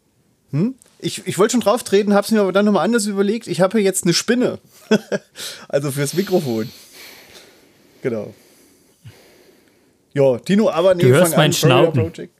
[0.51, 0.75] Hm?
[0.99, 3.47] Ich, ich wollte schon drauf treten, habe es mir aber dann nochmal anders überlegt.
[3.47, 4.59] Ich habe hier jetzt eine Spinne.
[5.67, 6.69] also fürs Mikrofon.
[8.01, 8.33] Genau.
[10.15, 11.39] Ja, Tino, aber nee, Du hörst an.
[11.39, 11.91] mein Schnauben.
[11.93, 12.33] Florida Project.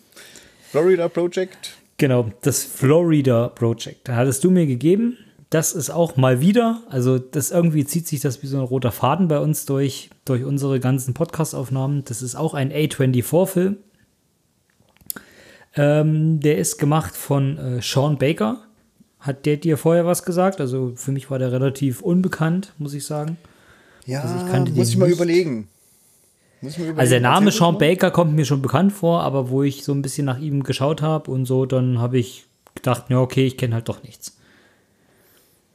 [0.70, 1.72] Florida Project.
[1.98, 4.08] Genau, das Florida Project.
[4.08, 5.18] Da hattest du mir gegeben.
[5.50, 8.92] Das ist auch mal wieder, also das irgendwie zieht sich das wie so ein roter
[8.92, 12.04] Faden bei uns durch, durch unsere ganzen Podcast-Aufnahmen.
[12.04, 13.76] Das ist auch ein A24-Film.
[15.74, 18.62] Ähm, der ist gemacht von äh, Sean Baker.
[19.18, 20.60] Hat der dir vorher was gesagt?
[20.60, 23.36] Also für mich war der relativ unbekannt, muss ich sagen.
[24.06, 25.16] Ja, Also ich muss ich mal nicht.
[25.16, 25.50] überlegen.
[25.56, 25.68] Muss ich mal überlegen.
[26.96, 27.78] Also der Name Sean.
[27.78, 31.00] Baker kommt mir schon bekannt vor, aber wo ich so ein bisschen nach ihm geschaut
[31.02, 32.44] habe und so, dann habe ich
[32.74, 34.36] gedacht, ja, okay, ich kenne halt doch nichts.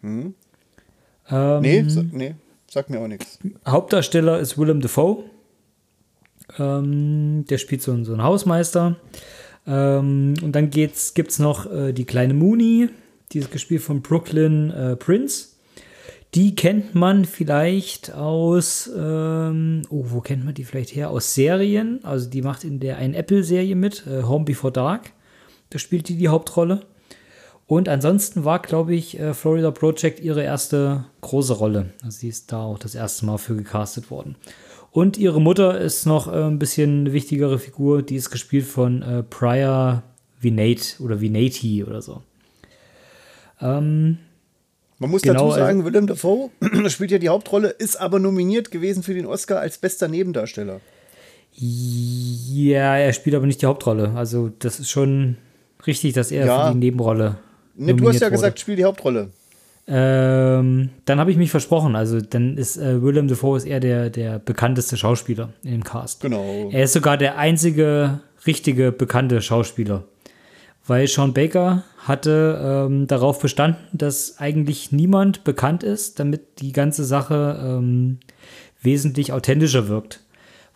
[0.04, 0.34] Ähm,
[1.62, 2.36] Nee, sa nee,
[2.68, 3.40] sagt mir auch nichts.
[3.68, 5.24] Hauptdarsteller ist Willem Dafoe.
[6.60, 8.98] Ähm, der spielt so, einen- so einen Hausmeister.
[9.66, 12.90] Ähm, und dann gibt es noch äh, die kleine Mooney,
[13.32, 15.55] die ist gespielt von Brooklyn äh, Prince.
[16.34, 21.10] Die kennt man vielleicht aus, ähm, oh, wo kennt man die vielleicht her?
[21.10, 22.04] Aus Serien.
[22.04, 25.12] Also die macht in der einen Apple-Serie mit, äh, Home Before Dark.
[25.70, 26.82] Da spielt die die Hauptrolle.
[27.68, 31.94] Und ansonsten war, glaube ich, äh, Florida Project ihre erste große Rolle.
[32.04, 34.36] Also sie ist da auch das erste Mal für gecastet worden.
[34.92, 38.02] Und ihre Mutter ist noch äh, ein bisschen eine wichtigere Figur.
[38.02, 40.04] Die ist gespielt von äh, Prior
[40.40, 42.22] Vinate oder Vinati oder so.
[43.60, 44.20] Ähm,
[45.00, 46.50] Man muss Genau, dazu also- sagen, Willem Dafoe
[46.90, 50.80] spielt ja die Hauptrolle, ist aber nominiert gewesen für den Oscar als bester Nebendarsteller.
[51.58, 54.12] ja, er spielt aber nicht die Hauptrolle.
[54.16, 55.38] Also das ist schon
[55.88, 56.68] richtig, dass er Ja.
[56.68, 57.38] für die Nebenrolle.
[57.76, 58.32] Ne, du hast ja wurde.
[58.32, 59.30] gesagt, spiel die Hauptrolle.
[59.88, 61.96] Ähm, dann habe ich mich versprochen.
[61.96, 66.22] Also dann ist äh, Willem Dafoe ist eher der, der bekannteste Schauspieler in dem Cast.
[66.22, 66.70] Genau.
[66.72, 70.04] Er ist sogar der einzige richtige bekannte Schauspieler.
[70.88, 77.04] Weil Sean Baker hatte ähm, darauf bestanden, dass eigentlich niemand bekannt ist, damit die ganze
[77.04, 78.20] Sache ähm,
[78.82, 80.22] wesentlich authentischer wirkt.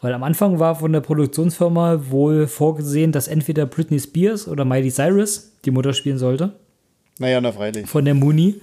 [0.01, 4.89] Weil am Anfang war von der Produktionsfirma wohl vorgesehen, dass entweder Britney Spears oder Miley
[4.89, 6.53] Cyrus die Mutter spielen sollte
[7.19, 7.85] Naja, na freilich.
[7.85, 8.61] von der Muni.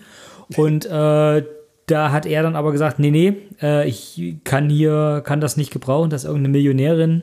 [0.57, 1.45] Und äh,
[1.87, 5.71] da hat er dann aber gesagt, nee, nee, äh, ich kann hier, kann das nicht
[5.73, 7.23] gebrauchen, dass irgendeine Millionärin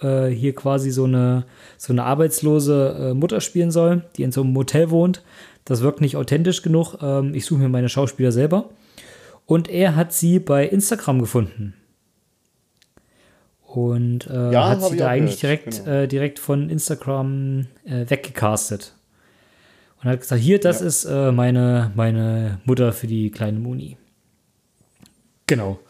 [0.00, 1.44] äh, hier quasi so eine,
[1.76, 5.22] so eine arbeitslose äh, Mutter spielen soll, die in so einem Motel wohnt.
[5.64, 6.96] Das wirkt nicht authentisch genug.
[7.02, 8.70] Ähm, ich suche mir meine Schauspieler selber.
[9.46, 11.74] Und er hat sie bei Instagram gefunden.
[13.66, 15.96] Und äh, Ja, hat sie da eigentlich gehört, direkt, genau.
[15.96, 18.94] äh, direkt von Instagram äh, weggecastet.
[20.02, 20.86] Und hat gesagt, hier, das Ja.
[20.86, 21.04] ist
[21.34, 23.96] meine, meine Mutter für die kleine Muni.
[25.48, 25.80] Genau.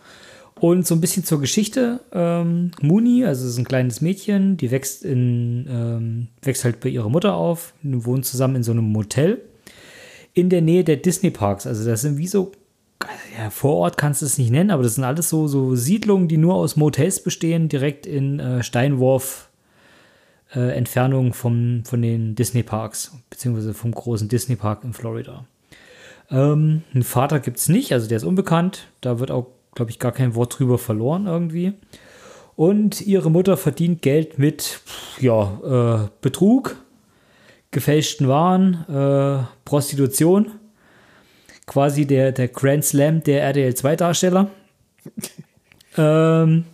[0.61, 2.01] Und so ein bisschen zur Geschichte.
[2.13, 7.09] Ähm, Muni, also ist ein kleines Mädchen, die wächst in, ähm, wächst halt bei ihrer
[7.09, 9.41] Mutter auf, wohnen zusammen in so einem Motel
[10.35, 11.67] in der Nähe der Disney Parks.
[11.67, 12.53] Also das sind wie so,
[13.37, 16.37] ja, Vorort kannst du es nicht nennen, aber das sind alles so, so Siedlungen, die
[16.37, 19.49] nur aus Motels bestehen, direkt in äh, Steinwurf
[20.55, 25.45] äh, Entfernung vom, von den Disney Parks, beziehungsweise vom großen Disney Park in Florida.
[26.31, 28.89] Ähm, einen Vater gibt es nicht, also der ist unbekannt.
[29.01, 29.47] Da wird auch,
[29.79, 31.73] glaube ich, gar kein Wort drüber verloren irgendwie.
[32.57, 34.81] Und ihre Mutter verdient Geld mit
[35.21, 36.75] ja, äh, Betrug,
[37.71, 40.51] gefälschten Waren, äh, Prostitution.
[41.67, 44.51] Quasi der, der Grand Slam der RDL 2 Darsteller.
[45.97, 46.65] ähm,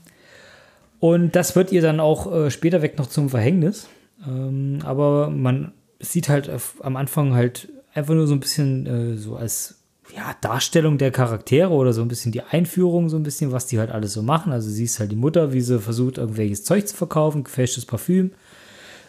[0.98, 3.86] und das wird ihr dann auch äh, später weg noch zum Verhängnis.
[4.26, 9.16] Ähm, aber man sieht halt auf, am Anfang halt einfach nur so ein bisschen äh,
[9.18, 9.84] so als
[10.14, 13.78] ja, Darstellung der Charaktere oder so ein bisschen die Einführung, so ein bisschen, was die
[13.78, 14.52] halt alles so machen.
[14.52, 18.32] Also sie ist halt die Mutter, wie sie versucht, irgendwelches Zeug zu verkaufen, gefälschtes Parfüm.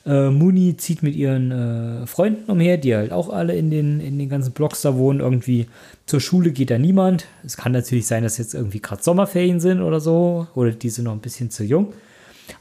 [0.05, 4.19] Äh, Muni zieht mit ihren äh, Freunden umher, die halt auch alle in den, in
[4.19, 5.19] den ganzen Blocks da wohnen.
[5.19, 5.67] Irgendwie
[6.05, 7.25] zur Schule geht da niemand.
[7.43, 10.47] Es kann natürlich sein, dass jetzt irgendwie gerade Sommerferien sind oder so.
[10.53, 11.93] Oder die sind noch ein bisschen zu jung.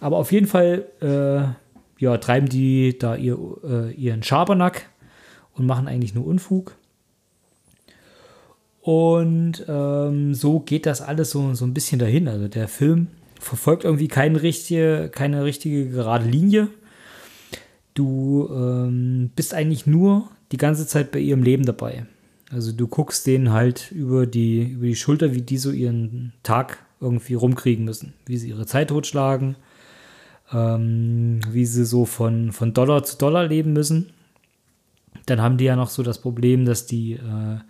[0.00, 4.88] Aber auf jeden Fall äh, ja, treiben die da ihr, äh, ihren Schabernack
[5.52, 6.74] und machen eigentlich nur Unfug.
[8.84, 12.28] Und ähm, so geht das alles so, so ein bisschen dahin.
[12.28, 13.06] Also der Film
[13.40, 16.68] verfolgt irgendwie keine richtige, keine richtige gerade Linie.
[17.94, 22.04] Du ähm, bist eigentlich nur die ganze Zeit bei ihrem Leben dabei.
[22.50, 26.84] Also du guckst denen halt über die, über die Schulter, wie die so ihren Tag
[27.00, 28.12] irgendwie rumkriegen müssen.
[28.26, 29.56] Wie sie ihre Zeit totschlagen,
[30.52, 34.10] ähm, wie sie so von, von Dollar zu Dollar leben müssen.
[35.24, 37.60] Dann haben die ja noch so das Problem, dass die äh,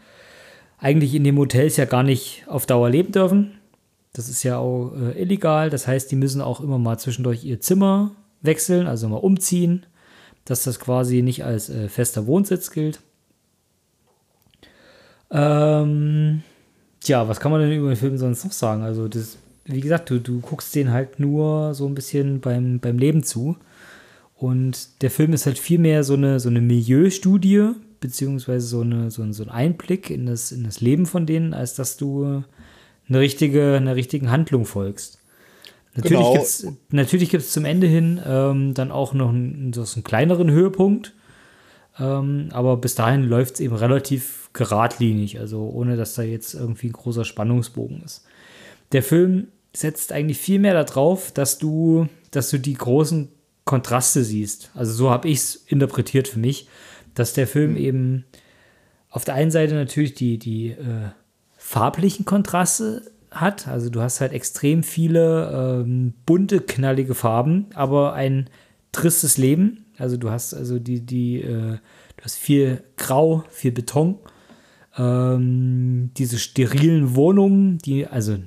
[0.85, 3.53] eigentlich in den Hotels ja gar nicht auf Dauer leben dürfen.
[4.13, 5.71] Das ist ja auch äh, illegal.
[5.71, 9.87] Das heißt, die müssen auch immer mal zwischendurch ihr Zimmer wechseln, also mal umziehen,
[10.45, 13.01] dass das quasi nicht als äh, fester Wohnsitz gilt.
[15.31, 16.43] Ähm,
[17.05, 18.83] ja, was kann man denn über den Film sonst noch sagen?
[18.83, 22.99] Also, das, wie gesagt, du, du guckst den halt nur so ein bisschen beim, beim
[22.99, 23.57] Leben zu.
[24.37, 27.71] Und der Film ist halt viel mehr so eine, so eine Milieustudie,
[28.05, 31.55] beziehungsweise so, eine, so, ein, so ein Einblick in das, in das Leben von denen,
[31.55, 32.45] als dass du
[33.09, 35.21] eine richtige, einer richtigen Handlung folgst.
[35.97, 36.33] Natürlich Genau.
[36.33, 40.51] gibt es natürlich gibt's zum Ende hin ähm, dann auch noch einen, so einen kleineren
[40.51, 41.15] Höhepunkt.
[41.99, 46.89] Ähm, aber bis dahin läuft es eben relativ geradlinig, also ohne dass da jetzt irgendwie
[46.89, 48.25] ein großer Spannungsbogen ist.
[48.93, 53.29] Der Film setzt eigentlich viel mehr darauf, dass du, dass du die großen
[53.65, 54.71] Kontraste siehst.
[54.75, 56.69] Also so habe ich es interpretiert für mich,
[57.15, 58.25] dass der Film eben
[59.11, 61.11] auf der einen Seite natürlich die, die äh,
[61.57, 63.69] farblichen Kontraste hat.
[63.69, 68.51] Also du hast halt extrem viele ähm, bunte, knallige Farben, aber ein
[68.93, 69.85] tristes Leben.
[69.99, 71.79] Also du hast also die, die, äh,
[72.17, 74.19] du hast viel Grau, viel Beton.
[74.97, 78.39] Ähm, diese sterilen Wohnungen, die, also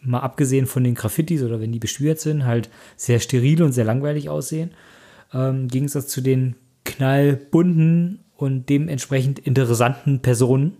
[0.00, 3.84] mal abgesehen von den Graffitis oder wenn die beschwert sind, halt sehr steril und sehr
[3.84, 4.70] langweilig aussehen.
[5.32, 6.56] Ähm, Im Gegensatz zu den
[6.86, 10.76] knallbunten und dementsprechend interessanten Personen,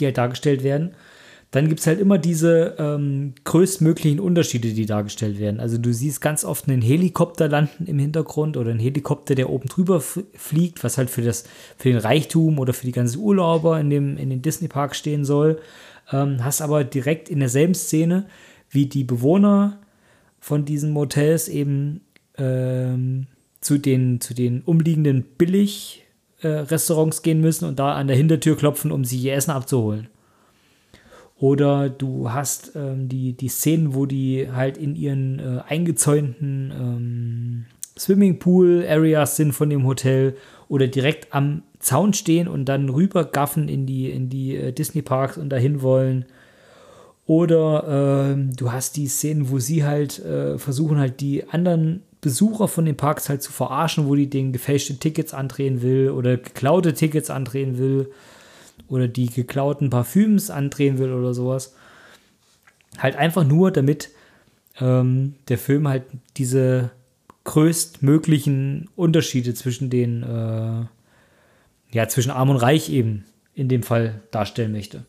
[0.00, 0.94] die halt dargestellt werden.
[1.50, 5.60] Dann gibt es halt immer diese ähm, größtmöglichen Unterschiede, die dargestellt werden.
[5.60, 9.68] Also du siehst ganz oft einen Helikopter landen im Hintergrund oder einen Helikopter, der oben
[9.68, 11.44] drüber fliegt, was halt für, das,
[11.76, 15.60] für den Reichtum oder für die ganzen Urlauber in, dem, in den Disney-Park stehen soll.
[16.10, 18.26] Ähm, hast aber direkt in derselben Szene,
[18.68, 19.78] wie die Bewohner
[20.40, 22.00] von diesen Motels eben
[22.36, 23.28] ähm,
[23.64, 29.04] zu, den, zu den umliegenden Billig-Restaurants gehen müssen und da an der Hintertür klopfen, um
[29.04, 30.08] sie ihr Essen abzuholen.
[31.38, 37.64] Oder du hast ähm, die, die Szenen, wo die halt in ihren äh, eingezäunten ähm,
[37.98, 40.36] Swimmingpool-Areas sind von dem Hotel
[40.68, 45.48] oder direkt am Zaun stehen und dann rübergaffen in die, in die äh, Disney-Parks und
[45.48, 46.26] dahin wollen.
[47.26, 52.68] Oder ähm, du hast die Szenen, wo sie halt äh, versuchen, halt die anderen Besucher
[52.68, 56.94] von den Parks halt zu verarschen, wo die den gefälschte Tickets andrehen will oder geklaute
[56.94, 58.10] Tickets andrehen will
[58.88, 61.74] oder die geklauten Parfüms andrehen will oder sowas.
[62.96, 64.08] Halt einfach nur, damit
[64.80, 66.04] ähm, der Film halt
[66.38, 66.92] diese
[67.44, 70.86] größtmöglichen Unterschiede zwischen den, äh,
[71.94, 75.04] ja, zwischen Arm und Reich eben in dem Fall darstellen möchte.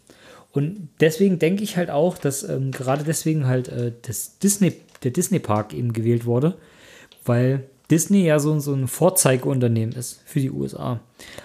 [0.52, 5.12] Und deswegen denke ich halt auch, dass ähm, gerade deswegen halt äh, das Disney, der
[5.12, 6.58] Disney-Park eben gewählt wurde,
[7.26, 11.00] weil Disney ja so, so ein Vorzeigeunternehmen ist für die USA.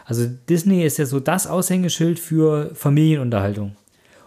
[0.04, 3.76] Also Disney ist ja so das Aushängeschild für Familienunterhaltung.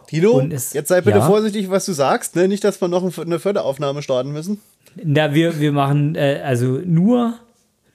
[0.07, 2.47] Tino, es, jetzt sei bitte ja, vorsichtig, was du sagst, ne?
[2.47, 4.61] Nicht, dass wir noch eine Förderaufnahme starten müssen.
[5.03, 7.39] Na, wir, wir machen, äh, also nur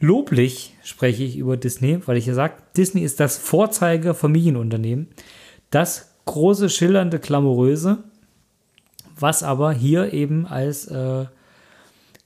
[0.01, 5.09] loblich spreche ich über Disney, weil ich ja sage, Disney ist das Vorzeige-Familienunternehmen.
[5.71, 7.99] Das große, schillernde, glamouröse,
[9.19, 11.27] was aber hier eben als äh,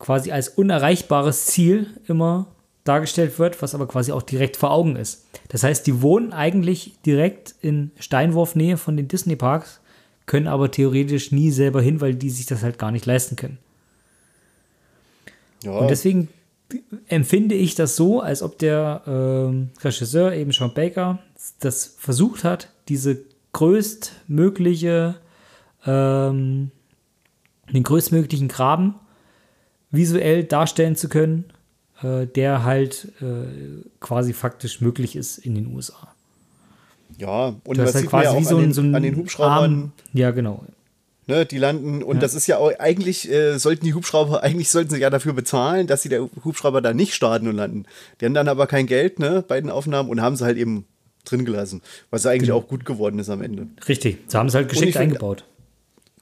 [0.03, 2.49] quasi als unerreichbares Ziel immer
[2.83, 5.27] dargestellt wird, was aber quasi auch direkt vor Augen ist.
[5.49, 9.81] Das heißt, die wohnen eigentlich direkt in Steinwurfnähe von den Disney-Parks,
[10.27, 13.59] können aber theoretisch nie selber hin, weil die sich das halt gar nicht leisten können.
[15.63, 15.71] Ja.
[15.71, 16.29] Und deswegen
[17.07, 21.21] empfinde ich das so, als ob der äh, Regisseur, eben Sean Baker,
[21.61, 23.21] das versucht hat, diese
[23.53, 25.15] größtmögliche,
[25.87, 26.73] ähm,
[27.73, 28.97] den größtmöglichen Graben
[29.93, 31.45] visuell darstellen zu können,
[32.03, 36.13] äh, der halt äh, quasi faktisch möglich ist in den USA.
[37.19, 39.75] Ja, und das, das halt quasi ja wie so ein, so ein an den Hubschraubern.
[39.75, 40.65] Arm, ja, genau.
[41.29, 42.21] Ne, die landen und ja.
[42.21, 45.87] das ist ja auch, eigentlich äh, sollten die Hubschrauber, eigentlich sollten sie ja dafür bezahlen,
[45.87, 47.85] dass sie der Hubschrauber da nicht starten und landen.
[48.21, 50.85] Die haben dann aber kein Geld, ne, bei den Aufnahmen und haben sie halt eben
[51.25, 51.81] drin gelassen,
[52.11, 52.59] was eigentlich genau.
[52.59, 53.69] auch gut geworden ist am Ende.
[53.87, 55.45] Richtig, sie haben es halt geschickt eingebaut.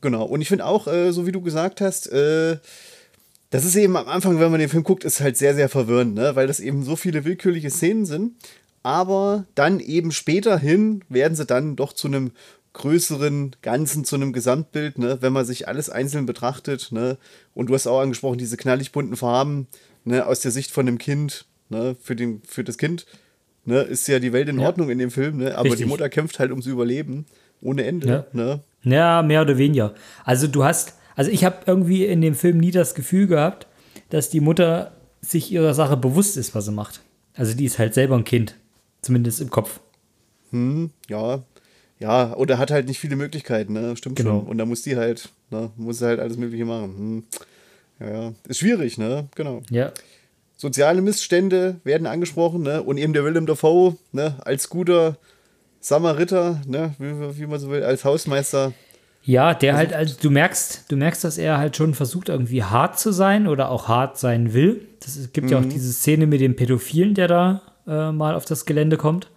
[0.02, 2.58] Genau, und ich finde auch, äh, so wie du gesagt hast, äh,
[3.50, 6.14] das ist eben am Anfang, wenn man den Film guckt, ist halt sehr, sehr verwirrend,
[6.14, 6.36] ne?
[6.36, 8.36] weil das eben so viele willkürliche Szenen sind.
[8.82, 12.30] Aber dann eben später hin werden sie dann doch zu einem
[12.72, 15.18] größeren Ganzen, zu einem Gesamtbild, ne?
[15.20, 16.92] wenn man sich alles einzeln betrachtet.
[16.92, 17.18] Ne?
[17.52, 19.66] Und du hast auch angesprochen, diese knallig bunten Farben
[20.04, 20.24] ne?
[20.24, 21.96] aus der Sicht von einem Kind, ne?
[22.00, 23.04] für, den, für das Kind.
[23.64, 23.80] Ne?
[23.80, 24.92] Ist ja die Welt in Ordnung ja.
[24.92, 25.56] in dem Film, ne?
[25.56, 25.80] aber Richtig.
[25.80, 27.26] die Mutter kämpft halt ums Überleben
[27.60, 28.06] ohne Ende.
[28.06, 28.26] Ja.
[28.32, 28.60] Ne?
[28.84, 29.94] ja, mehr oder weniger.
[30.24, 33.66] Also du hast also ich habe irgendwie in dem Film nie das Gefühl gehabt,
[34.10, 37.00] dass die Mutter sich ihrer Sache bewusst ist, was sie macht.
[37.34, 38.56] Also die ist halt selber ein Kind,
[39.02, 39.80] zumindest im Kopf.
[40.50, 41.42] Hm, ja.
[41.98, 43.94] Ja, oder hat halt nicht viele Möglichkeiten, ne?
[43.96, 44.40] Stimmt genau.
[44.40, 44.48] schon.
[44.48, 46.96] Und da muss die halt, ne, muss sie halt alles Mögliche machen.
[46.96, 47.24] Hm.
[48.00, 48.32] Ja, ja.
[48.48, 49.28] Ist schwierig, ne?
[49.34, 49.62] Genau.
[49.70, 49.92] Ja.
[50.56, 52.82] Soziale Missstände werden angesprochen, ne?
[52.82, 55.18] Und eben der Willem Dafoe, ne, als guter
[55.80, 58.72] Samariter, ne, wie, wie man so will, als Hausmeister
[59.22, 62.64] ja, der also, halt, also du merkst, du merkst, dass er halt schon versucht, irgendwie
[62.64, 64.86] hart zu sein oder auch hart sein will.
[65.00, 65.52] Das, es gibt mhm.
[65.52, 65.70] ja auch mhm.
[65.70, 69.28] diese Szene mit dem Pädophilen, der da äh, mal auf das Gelände kommt.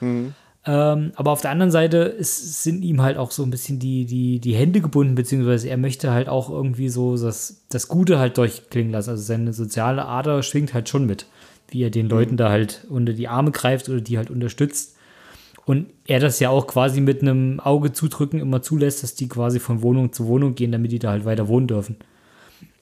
[0.00, 0.34] Mhm.
[0.66, 4.04] Ähm, aber auf der anderen Seite ist, sind ihm halt auch so ein bisschen die,
[4.04, 8.36] die, die Hände gebunden, beziehungsweise er möchte halt auch irgendwie so das, das Gute halt
[8.36, 9.10] durchklingen lassen.
[9.10, 11.26] Also seine soziale Ader schwingt halt schon mit,
[11.68, 12.10] wie er den mhm.
[12.10, 14.96] Leuten da halt unter die Arme greift oder die halt unterstützt.
[15.68, 19.60] Und er das ja auch quasi mit einem Auge zudrücken immer zulässt, dass die quasi
[19.60, 21.96] von Wohnung zu Wohnung gehen, damit die da halt weiter wohnen dürfen.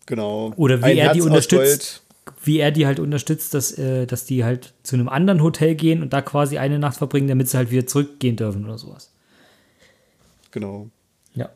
[0.06, 0.52] Genau.
[0.54, 2.04] Oder wie Ein er Herz die unterstützt,
[2.44, 6.00] wie er die halt unterstützt, dass, äh, dass die halt zu einem anderen Hotel gehen
[6.00, 9.10] und da quasi eine Nacht verbringen, damit sie halt wieder zurückgehen dürfen oder sowas.
[10.52, 10.88] Genau.
[11.34, 11.50] Ja.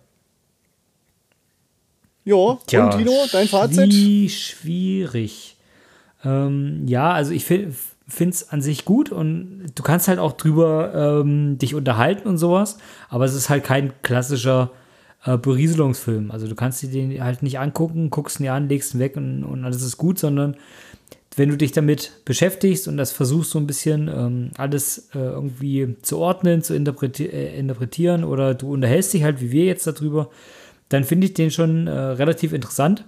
[2.24, 3.92] Ja, Tja, und Dino, dein Fazit?
[3.92, 5.54] Wie schwierig.
[6.24, 7.72] Ähm, ja, also ich finde
[8.10, 12.38] finde es an sich gut und du kannst halt auch drüber ähm, dich unterhalten und
[12.38, 14.70] sowas, aber es ist halt kein klassischer
[15.24, 16.30] äh, Berieselungsfilm.
[16.30, 19.16] Also du kannst dir den halt nicht angucken, guckst ihn dir an, legst ihn weg
[19.16, 20.56] und, und alles ist gut, sondern
[21.36, 25.96] wenn du dich damit beschäftigst und das versuchst so ein bisschen ähm, alles äh, irgendwie
[26.02, 30.30] zu ordnen, zu interpreti äh, interpretieren oder du unterhältst dich halt wie wir jetzt darüber,
[30.88, 33.04] dann finde ich den schon äh, relativ interessant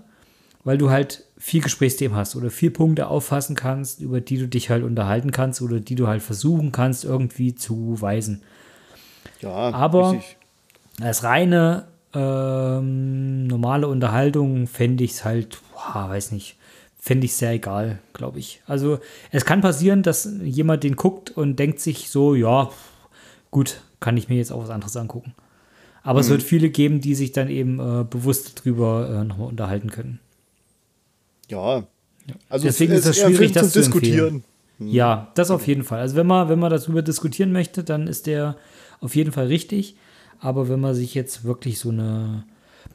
[0.65, 4.71] weil du halt viel Gesprächsthemen hast oder viel Punkte auffassen kannst, über die du dich
[4.71, 8.43] halt unterhalten kannst oder die du halt versuchen kannst, irgendwie zu weisen.
[9.41, 10.37] Ja, aber richtig.
[11.01, 16.57] als reine ähm, normale Unterhaltung fände ich es halt, boah, weiß nicht,
[16.99, 18.63] fände ich sehr egal, glaube ich.
[18.67, 19.01] Also
[19.31, 22.71] es kann passieren, dass jemand den guckt und denkt sich so, ja,
[23.51, 25.35] gut, kann ich mir jetzt auch was anderes angucken.
[26.05, 26.21] Aber mhm.
[26.21, 30.21] es wird viele geben, die sich dann eben äh, bewusst darüber äh, nochmal unterhalten können.
[31.53, 31.87] Ja.
[32.49, 34.45] Also Deswegen ist es schwierig, das zu diskutieren.
[34.79, 34.89] Hm.
[34.89, 36.01] Ja, das auf jeden Fall.
[36.01, 38.57] Also wenn man, wenn man darüber diskutieren möchte, dann ist der
[39.01, 39.97] auf jeden Fall richtig.
[40.41, 42.45] Aber wenn man sich jetzt wirklich so eine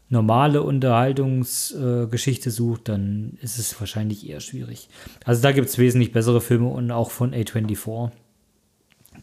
[0.10, 4.90] normale Unterhaltungsgeschichte äh, sucht, dann ist es wahrscheinlich eher schwierig.
[5.24, 8.12] Also da gibt es wesentlich bessere Filme und auch von A24,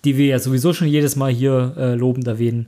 [0.05, 2.67] die wir ja sowieso schon jedes Mal hier äh, lobend erwähnen.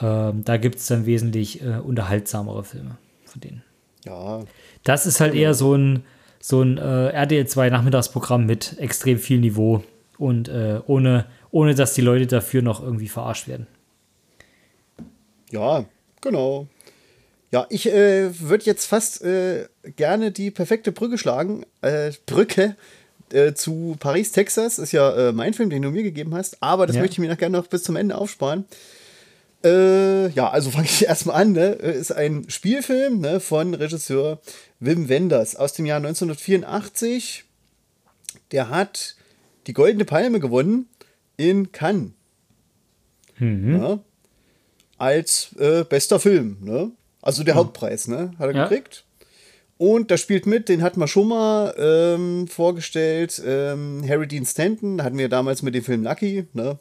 [0.00, 3.62] Ähm, da gibt es dann wesentlich äh, unterhaltsamere Filme von denen.
[4.06, 4.40] Ja,
[4.84, 6.04] das ist halt eher so ein,
[6.40, 9.82] so ein äh, RDL 2 Nachmittagsprogramm mit extrem viel Niveau
[10.18, 13.66] und äh, ohne, ohne dass die Leute dafür noch irgendwie verarscht werden.
[15.50, 15.84] Ja,
[16.20, 16.66] genau.
[17.52, 19.66] Ja, ich äh, würde jetzt fast äh,
[19.96, 21.66] gerne die perfekte Brücke schlagen.
[21.82, 22.76] Äh, Brücke
[23.32, 24.78] äh, zu Paris, Texas.
[24.78, 26.58] Ist ja mein Film, den du mir gegeben hast.
[26.62, 27.02] Aber das Ja.
[27.02, 28.66] möchte ich mir noch gerne noch bis zum Ende aufsparen.
[29.64, 31.52] Äh, ja, also fange ich erstmal an.
[31.52, 31.70] Ne?
[31.72, 34.40] Ist ein Spielfilm ne, von Regisseur
[34.80, 37.44] Wim Wenders aus dem Jahr 1984.
[38.52, 39.16] Der hat
[39.66, 40.88] die Goldene Palme gewonnen
[41.36, 42.12] in Cannes.
[43.38, 43.98] Ja,
[44.98, 46.58] als äh, bester Film.
[46.60, 46.90] Ne?
[47.22, 48.32] Also der Hauptpreis, ne?
[48.38, 48.64] Hat er Ja.
[48.68, 49.04] gekriegt.
[49.78, 55.02] Und da spielt mit, den hatten wir schon mal ähm, vorgestellt, ähm, Harry Dean Stanton,
[55.02, 56.78] hatten wir damals mit dem Film Lucky, ne?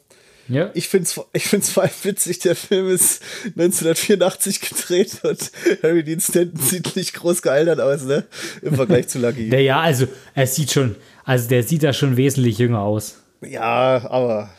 [0.50, 0.72] Ja.
[0.74, 5.52] Ich finde es ich find's vor allem witzig, der Film ist 1984 gedreht und
[5.84, 8.26] Harry Dean Stanton sieht nicht groß gealtert aus, ne?
[8.62, 9.47] Im Vergleich zu Lucky.
[9.50, 13.18] Naja, also er sieht schon, also der sieht da schon wesentlich jünger aus.
[13.41, 14.50] Ja, aber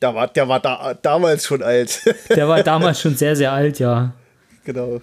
[0.00, 2.00] da war, der war da, damals schon alt.
[2.28, 4.12] Der war damals schon sehr, sehr alt, ja.
[4.64, 5.00] genau.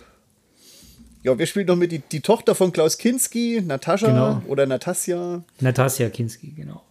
[1.23, 4.41] Ja, wir spielen noch mit die, die Tochter von Klaus Kinski, Natascha Genau.
[4.47, 5.43] oder Natasja.
[5.59, 6.81] Natasja Kinski, genau.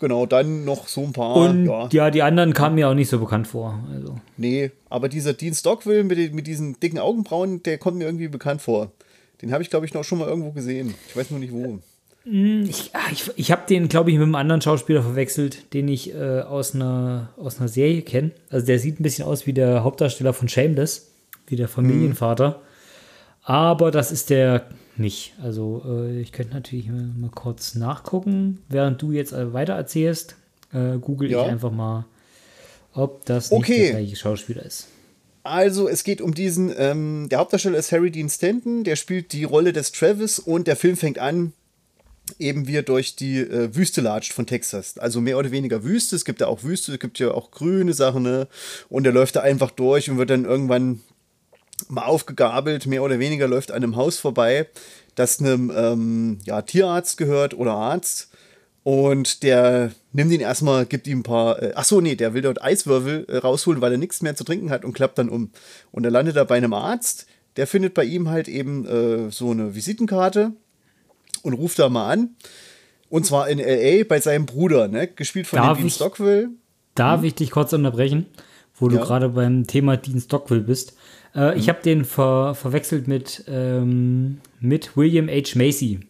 [0.00, 1.36] Genau, dann noch so ein paar.
[1.36, 1.88] Und ja.
[1.92, 2.10] ja.
[2.10, 3.78] die anderen kamen mir auch nicht so bekannt vor.
[3.92, 4.18] Also.
[4.38, 8.28] Nee, aber dieser Dean Stockwell mit, den- mit diesen dicken Augenbrauen, der kommt mir irgendwie
[8.28, 8.90] bekannt vor.
[9.42, 10.94] Den habe ich, glaube ich, noch schon mal irgendwo gesehen.
[11.08, 11.78] Ich weiß nur nicht wo.
[12.24, 16.14] Ich, ah, ich, ich habe den, glaube ich, mit einem anderen Schauspieler verwechselt, den ich
[16.14, 18.30] äh, aus, einer, aus einer Serie kenne.
[18.50, 21.10] Also der sieht ein bisschen aus wie der Hauptdarsteller von Shameless,
[21.46, 22.60] wie der Familienvater.
[23.42, 24.66] Aber das ist der
[25.00, 25.34] nicht.
[25.42, 30.36] Also äh, ich könnte natürlich mal, kurz nachgucken, während du jetzt äh, weiter erzählst.
[30.72, 31.42] Äh, google Ja.
[31.44, 32.04] ich einfach mal,
[32.94, 33.72] ob das Okay.
[33.72, 34.86] nicht der gleiche Schauspieler ist.
[35.42, 39.44] Also, es geht um diesen, ähm, der Hauptdarsteller ist Harry Dean Stanton, der spielt die
[39.44, 41.54] Rolle des Travis und der Film fängt an,
[42.38, 44.98] eben wie er durch die äh, Wüste latscht von Texas.
[44.98, 47.94] Also mehr oder weniger Wüste, es gibt ja auch Wüste, es gibt ja auch grüne
[47.94, 48.48] Sachen, ne?
[48.90, 51.00] Und er läuft da einfach durch und wird dann irgendwann
[51.88, 54.68] mal aufgegabelt, mehr oder weniger läuft an einem Haus vorbei,
[55.14, 58.28] das einem ähm, ja, Tierarzt gehört oder Arzt.
[58.82, 61.62] Und der nimmt ihn erstmal, gibt ihm ein paar.
[61.62, 64.44] Äh, ach so, nee, der will dort Eiswürfel äh, rausholen, weil er nichts mehr zu
[64.44, 65.50] trinken hat und klappt dann um.
[65.92, 67.26] Und er landet da bei einem Arzt.
[67.56, 70.52] Der findet bei ihm halt eben äh, so eine Visitenkarte
[71.42, 72.30] und ruft da mal an.
[73.10, 74.04] Und zwar in L.A.
[74.04, 75.08] bei seinem Bruder, ne?
[75.08, 76.48] Gespielt von Darf dem Dean Stockwell.
[76.94, 78.26] Darf ich dich kurz unterbrechen,
[78.76, 79.02] wo du Ja.
[79.02, 80.94] gerade beim Thema Dean Stockwell bist?
[81.34, 85.56] Äh, Ich habe den ver verwechselt mit, ähm, mit William H.
[85.56, 86.00] Macy.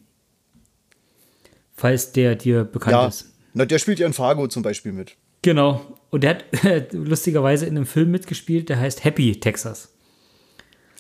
[1.77, 3.33] Falls der dir bekannt Ja, ist.
[3.55, 5.17] na, der spielt ja in Fargo zum Beispiel mit.
[5.43, 5.97] Genau.
[6.11, 9.89] Und der hat lustigerweise in einem Film mitgespielt, der heißt Happy Texas.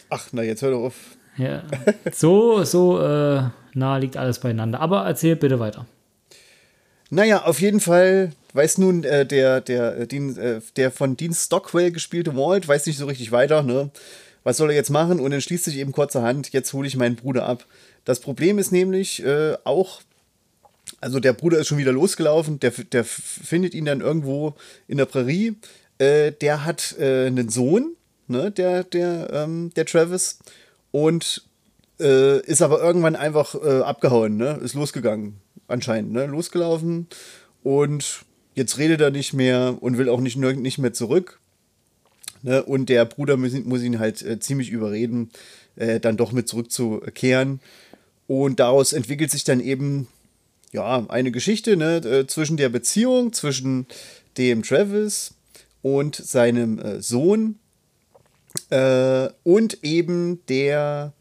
[0.08, 0.94] Ach, na, jetzt hör doch auf.
[1.36, 1.62] Ja.
[2.12, 3.42] So, so äh,
[3.74, 4.80] nah liegt alles beieinander.
[4.80, 5.86] Aber erzähl bitte weiter.
[7.10, 11.34] Naja, auf jeden Fall weiß nun äh, der, der, äh, Dean, äh, der von Dean
[11.34, 13.90] Stockwell gespielte Walt, weiß nicht so richtig weiter, ne?
[14.42, 15.20] Was soll er jetzt machen?
[15.20, 17.66] Und entschließt sich eben kurzerhand, jetzt hole ich meinen Bruder ab.
[18.04, 20.00] Das Problem ist nämlich äh, auch,
[21.00, 24.54] also der Bruder ist schon wieder losgelaufen, der, der findet ihn dann irgendwo
[24.88, 25.56] in der Prärie.
[25.98, 27.96] Äh, der hat äh, einen Sohn,
[28.28, 30.38] ne, der, der, ähm, der Travis,
[30.90, 31.44] und
[31.98, 34.58] ist aber irgendwann einfach abgehauen, ne?
[34.62, 35.34] Ist losgegangen,
[35.68, 36.24] anscheinend, ne?
[36.24, 37.08] Losgelaufen
[37.62, 38.24] und
[38.54, 41.40] jetzt redet er nicht mehr und will auch nicht, nicht mehr zurück.
[42.42, 42.62] Ne?
[42.62, 45.30] Und der Bruder muss, ihn- muss ihn halt äh, ziemlich überreden,
[45.76, 47.60] äh, dann doch mit zurückzukehren.
[48.26, 50.08] Und daraus entwickelt sich dann eben
[50.72, 51.96] ja eine Geschichte ne?
[51.96, 53.86] äh, zwischen der Beziehung zwischen
[54.38, 55.34] dem Travis
[55.82, 57.58] und seinem äh, Sohn
[58.70, 61.12] äh, und eben der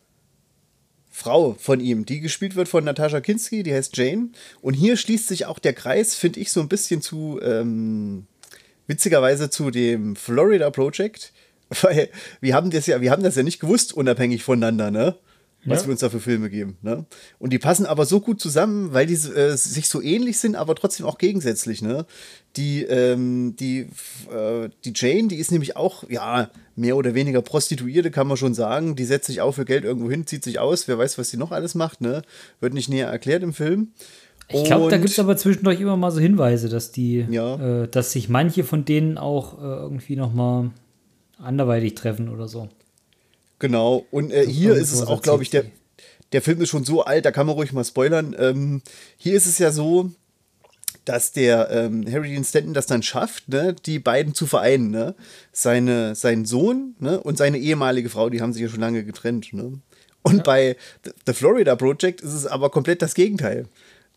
[1.20, 4.30] Frau von ihm, die gespielt wird von Natascha Kinski, die heißt Jane.
[4.62, 8.26] Und hier schließt sich auch der Kreis, finde ich, so ein bisschen zu, ähm,
[8.88, 11.34] witzigerweise zu dem Florida Project,
[11.82, 12.10] weil
[12.40, 15.16] wir haben das ja, wir haben das ja nicht gewusst, unabhängig voneinander, ne?
[15.66, 15.88] Was Ja.
[15.88, 16.78] wir uns da für Filme geben.
[16.82, 17.06] Ne?
[17.38, 20.74] Und die passen aber so gut zusammen, weil die äh, sich so ähnlich sind, aber
[20.74, 21.82] trotzdem auch gegensätzlich.
[21.82, 22.06] Ne?
[22.56, 23.90] Die, ähm, die,
[24.34, 28.54] äh, die Jane, die ist nämlich auch, ja, mehr oder weniger Prostituierte, kann man schon
[28.54, 28.96] sagen.
[28.96, 31.38] Die setzt sich auch für Geld irgendwo hin, zieht sich aus, wer weiß, was sie
[31.38, 32.00] noch alles macht.
[32.00, 32.22] Ne?
[32.62, 33.90] Wird nicht näher erklärt im Film.
[34.52, 37.84] Ich glaube, da gibt es aber zwischendurch immer mal so Hinweise, dass die, Ja.
[37.84, 40.72] äh, dass sich manche von denen auch äh, irgendwie noch mal
[41.38, 42.70] anderweitig treffen oder so.
[43.60, 45.66] Genau, und äh, hier ist es auch, glaube ich, der,
[46.32, 48.36] der Film ist schon so alt, da kann man ruhig mal spoilern.
[48.40, 48.82] Ähm,
[49.18, 50.12] hier ist es ja so,
[51.06, 54.92] dass der ähm, Harry Dean Stanton das dann schafft, ne, die beiden zu vereinen.
[54.92, 55.16] Ne?
[55.52, 59.52] Seine, sein Sohn ne, und seine ehemalige Frau, die haben sich ja schon lange getrennt.
[59.54, 59.80] Ne?
[60.22, 63.66] Und bei The- The Florida Project ist es aber komplett das Gegenteil.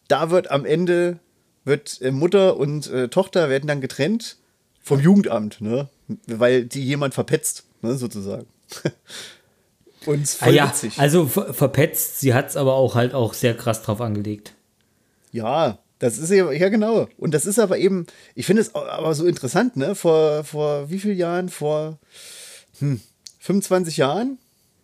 [0.09, 1.19] Da wird am Ende,
[1.65, 4.37] wird äh, Mutter und äh, Tochter werden dann getrennt
[4.83, 5.89] vom Jugendamt, ne?
[6.27, 7.65] weil die jemand verpetzt.
[7.81, 8.47] ne, sozusagen.
[10.07, 10.99] Und voll ah, ja, witzig.
[10.99, 14.55] Also verpetzt, sie hat es aber auch halt auch sehr krass drauf angelegt.
[15.31, 17.09] Ja, das ist ja, ja genau.
[17.17, 19.95] Und das ist aber eben, ich finde es aber so interessant, ne?
[19.95, 21.49] Vor, vor wie vielen Jahren?
[21.49, 21.99] Vor
[22.81, 23.01] hm,
[23.39, 24.39] 25 Jahren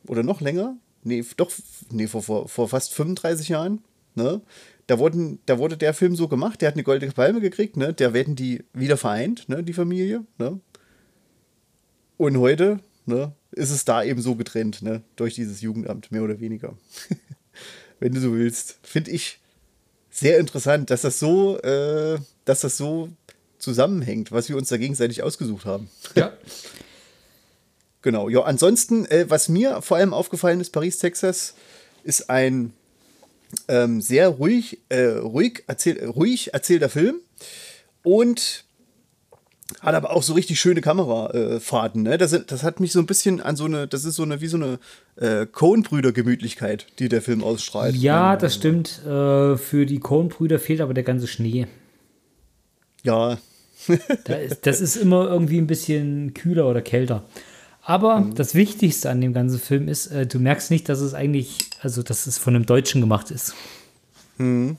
[0.07, 0.77] oder noch länger?
[1.03, 1.51] Nee, doch,
[1.91, 3.83] nee, vor, vor, vor fast 35 Jahren,
[4.15, 4.41] ne?
[4.87, 7.93] Da, wurden, da wurde der Film so gemacht, der hat eine goldene Palme gekriegt, ne?
[7.93, 9.63] Da werden die wieder vereint, ne?
[9.65, 10.61] Die Familie, ne?
[12.17, 13.33] Und heute, ne?
[13.53, 15.03] Ist es da eben so getrennt, ne?
[15.17, 16.77] Durch dieses Jugendamt, mehr oder weniger.
[18.01, 18.79] Wenn du so willst.
[18.83, 19.41] Finde ich
[20.11, 23.09] sehr interessant, dass das so, äh, dass das so
[23.59, 25.89] zusammenhängt, was wir uns da gegenseitig ausgesucht haben.
[26.15, 26.33] Ja.
[28.03, 28.29] genau.
[28.29, 31.55] Ja, ansonsten, äh, was mir vor allem aufgefallen ist, Paris, Texas,
[32.05, 32.73] ist ein
[33.69, 37.17] ähm, sehr ruhig, äh, ruhig, erzähl, ruhig erzählter Film
[38.03, 38.65] und
[39.81, 42.03] hat aber auch so richtig schöne Kamerafahrten.
[42.03, 42.17] Ne?
[42.17, 44.47] Das, das hat mich so ein bisschen an so eine, das ist so eine, wie
[44.47, 44.79] so eine
[45.17, 47.95] äh, Coen-Brüder-Gemütlichkeit, die der Film ausstrahlt.
[47.95, 49.05] Ja, das stimmt.
[49.05, 51.67] Äh, für die Coen-Brüder fehlt aber der ganze Schnee.
[53.03, 53.39] Ja.
[54.63, 57.25] das ist immer irgendwie ein bisschen kühler oder kälter.
[57.83, 58.35] Aber mhm.
[58.35, 62.03] das Wichtigste an dem ganzen Film ist, äh, du merkst nicht, dass es eigentlich, also
[62.03, 63.55] dass es von einem Deutschen gemacht ist.
[64.39, 64.77] Mhm.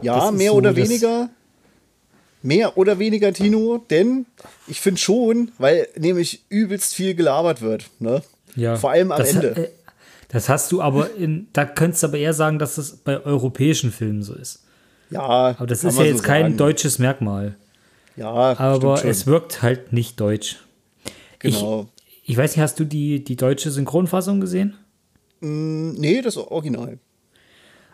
[0.00, 1.28] Ja, mehr so oder weniger
[2.42, 4.26] mehr oder weniger Tino, denn
[4.66, 7.90] ich finde schon, weil nämlich übelst viel gelabert wird.
[7.98, 8.22] Ne?
[8.56, 8.76] Ja.
[8.76, 9.56] Vor allem am das, Ende.
[9.56, 9.68] Äh,
[10.28, 13.92] das hast du aber in, da könntest du aber eher sagen, dass das bei europäischen
[13.92, 14.64] Filmen so ist.
[15.10, 15.20] Ja.
[15.20, 16.56] Aber das ist ja jetzt so kein sagen.
[16.56, 17.56] deutsches Merkmal.
[18.16, 18.58] Ja.
[18.58, 20.56] Aber es wirkt halt nicht deutsch.
[21.38, 21.88] Genau.
[22.22, 24.74] Ich, ich weiß nicht, hast du die, die deutsche Synchronfassung gesehen?
[25.40, 26.98] Mm, nee, das Original.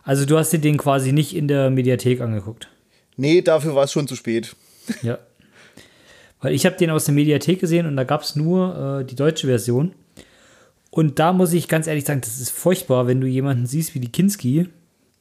[0.03, 2.69] Also du hast dir den quasi nicht in der Mediathek angeguckt.
[3.17, 4.55] Nee, dafür war es schon zu spät.
[5.03, 5.19] Ja.
[6.41, 9.17] Weil ich habe den aus der Mediathek gesehen und da gab es nur äh, die
[9.17, 9.93] deutsche Version.
[10.91, 14.01] Und da muss ich ganz ehrlich sagen, das ist furchtbar, wenn du jemanden siehst wie
[14.01, 14.69] die Kinski,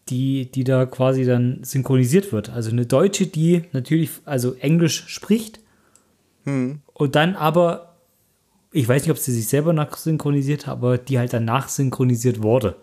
[0.10, 2.50] die, die da quasi dann synchronisiert wird.
[2.50, 5.60] Also eine Deutsche, die natürlich, also Englisch spricht
[6.44, 6.80] hm.
[6.94, 7.96] und dann aber,
[8.72, 12.76] ich weiß nicht, ob sie sich selber nachsynchronisiert hat, aber die halt dann nachsynchronisiert wurde.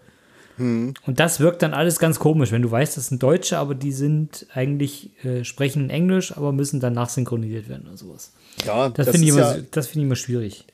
[0.57, 0.95] Hm.
[1.07, 3.93] Und das wirkt dann alles ganz komisch, wenn du weißt, das sind Deutsche, aber die
[3.93, 8.33] sind eigentlich, äh, sprechen Englisch, aber müssen dann nachsynchronisiert werden oder sowas.
[8.67, 10.67] Ja, das, das finde ich, ja, find ich immer schwierig.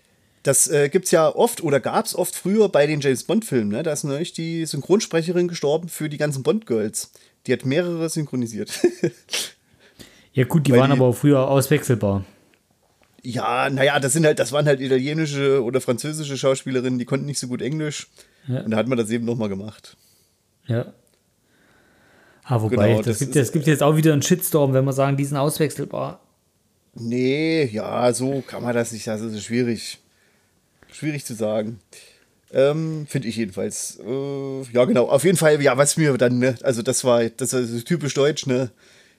[0.42, 3.68] Das äh, gibt es ja oft oder gab es oft früher bei den James Bond-Filmen.
[3.68, 3.82] Ne?
[3.82, 7.10] Da ist nämlich die Synchronsprecherin gestorben für die ganzen Bond-Girls.
[7.46, 8.70] Die hat mehrere synchronisiert.
[10.32, 12.24] ja, gut, die Weil waren die, aber früher auswechselbar.
[13.22, 17.38] Ja, naja, das sind halt, das waren halt italienische oder französische Schauspielerinnen, die konnten nicht
[17.38, 18.08] so gut Englisch.
[18.48, 18.62] Ja.
[18.62, 19.96] Und da hat man das eben nochmal gemacht.
[20.66, 20.92] Ja.
[22.44, 24.94] Ah, wobei, genau, das, das, gibt, das gibt jetzt auch wieder einen Shitstorm, wenn wir
[24.94, 26.20] sagen, die sind auswechselbar.
[26.94, 29.06] Nee, ja, so kann man das nicht.
[29.06, 29.98] Das ist schwierig.
[30.90, 31.80] Schwierig zu sagen.
[32.50, 34.00] Ähm, Finde ich jedenfalls.
[34.04, 35.08] Äh, ja, genau.
[35.08, 38.46] Auf jeden Fall, ja, was mir dann, ne, also das war, das ist typisch deutsch,
[38.46, 38.70] ne?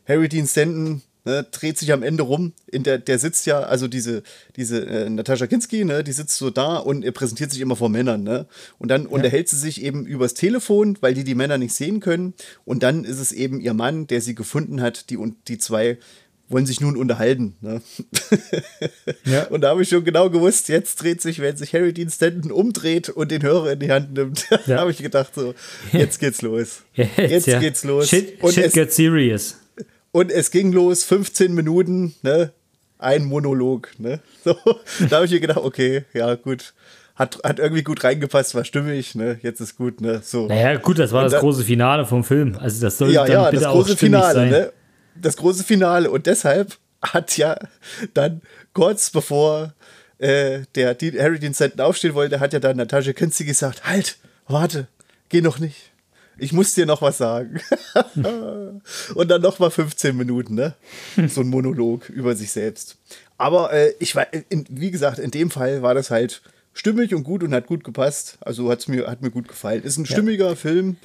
[0.08, 2.54] Harry Dean Stanton ne, dreht sich am Ende rum.
[2.68, 4.24] In der, der sitzt ja, also diese,
[4.56, 7.90] diese äh, Natascha Kinski, ne, die sitzt so da und er präsentiert sich immer vor
[7.90, 8.48] Männern, ne?
[8.78, 9.10] Und dann ja.
[9.10, 12.34] unterhält sie sich eben übers Telefon, weil die die Männer nicht sehen können.
[12.66, 15.98] Und dann ist es eben ihr Mann, der sie gefunden hat, die und die zwei
[16.50, 17.56] wollen sich nun unterhalten.
[17.62, 17.82] Ne?
[19.26, 19.44] ja.
[19.50, 22.52] Und da habe ich schon genau gewusst, jetzt dreht sich, wenn sich Harry Dean Stanton
[22.52, 24.80] umdreht und den Hörer in die Hand nimmt, ja.
[24.80, 25.54] habe ich gedacht, so,
[25.94, 26.82] jetzt geht's los.
[26.96, 27.60] Jetzt, jetzt ja.
[27.60, 28.10] geht's los.
[28.10, 29.56] Shit, und shit es, gets serious.
[30.12, 32.52] Und es ging los, 15 Minuten, ne?
[32.98, 34.20] Ein Monolog, ne?
[34.44, 34.56] So,
[35.10, 36.74] da habe ich mir gedacht, okay, ja, gut.
[37.16, 39.40] Hat, hat irgendwie gut reingepasst, war stimmig, ne?
[39.42, 40.22] Jetzt ist gut, ne?
[40.24, 40.48] So.
[40.48, 42.58] Naja, gut, das war und das große Finale vom Film.
[42.58, 44.50] Also das soll ja, dann ja, bitte das große auch Finale, sein.
[44.50, 44.74] ne?
[45.16, 46.10] Das große Finale.
[46.12, 47.58] Und deshalb hat ja
[48.14, 48.42] dann
[48.74, 49.74] kurz bevor
[50.18, 54.88] äh, der Harry den Stanton aufstehen wollte, hat ja dann Natascha Kinski gesagt, halt, warte,
[55.28, 55.89] geh noch nicht
[56.40, 57.60] ich muss dir noch was sagen.
[59.16, 60.76] und dann noch mal 15 Minuten, ne?
[61.28, 62.98] So ein Monolog über sich selbst.
[63.38, 66.42] Aber äh, ich war, in, wie gesagt, in dem Fall war das halt
[66.74, 68.38] stimmig und gut und hat gut gepasst.
[68.42, 69.84] Also hat's mir, hat mir gut gefallen.
[69.84, 70.56] Ist ein stimmiger ja.
[70.56, 70.98] Film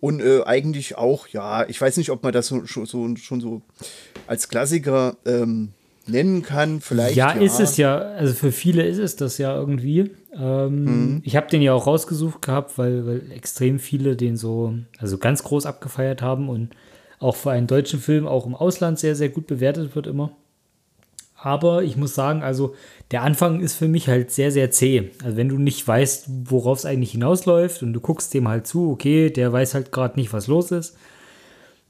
[0.00, 3.62] und äh, eigentlich auch, ja, ich weiß nicht, ob man das so, so, schon so
[4.26, 5.72] als Klassiker ähm,
[6.06, 6.80] nennen kann.
[6.80, 7.16] Vielleicht.
[7.16, 7.98] Ja, ja, ist es ja.
[7.98, 10.10] Also für viele ist es das ja irgendwie.
[10.36, 11.22] Ähm, mhm.
[11.24, 15.42] Ich habe den ja auch rausgesucht gehabt, weil, weil extrem viele den so, also ganz
[15.42, 16.70] groß abgefeiert haben und
[17.18, 20.32] auch für einen deutschen Film auch im Ausland sehr, sehr gut bewertet wird immer.
[21.42, 22.74] Aber ich muss sagen, also
[23.10, 25.10] der Anfang ist für mich halt sehr, sehr zäh.
[25.24, 28.90] Also wenn du nicht weißt, worauf es eigentlich hinausläuft und du guckst dem halt zu,
[28.90, 30.96] okay, der weiß halt gerade nicht, was los ist.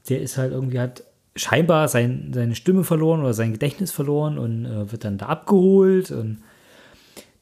[0.09, 1.03] Der ist halt irgendwie, hat
[1.35, 6.11] scheinbar sein, seine Stimme verloren oder sein Gedächtnis verloren und äh, wird dann da abgeholt
[6.11, 6.39] und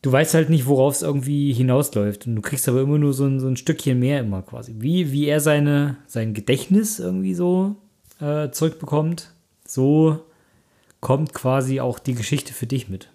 [0.01, 2.27] du weißt halt nicht, worauf es irgendwie hinausläuft.
[2.27, 4.75] Und du kriegst aber immer nur so ein, so ein Stückchen mehr immer quasi.
[4.79, 7.75] Wie, wie er seine, sein Gedächtnis irgendwie so
[8.21, 9.31] äh, zurückbekommt,
[9.65, 10.19] so
[11.01, 13.09] kommt quasi auch die Geschichte für dich mit.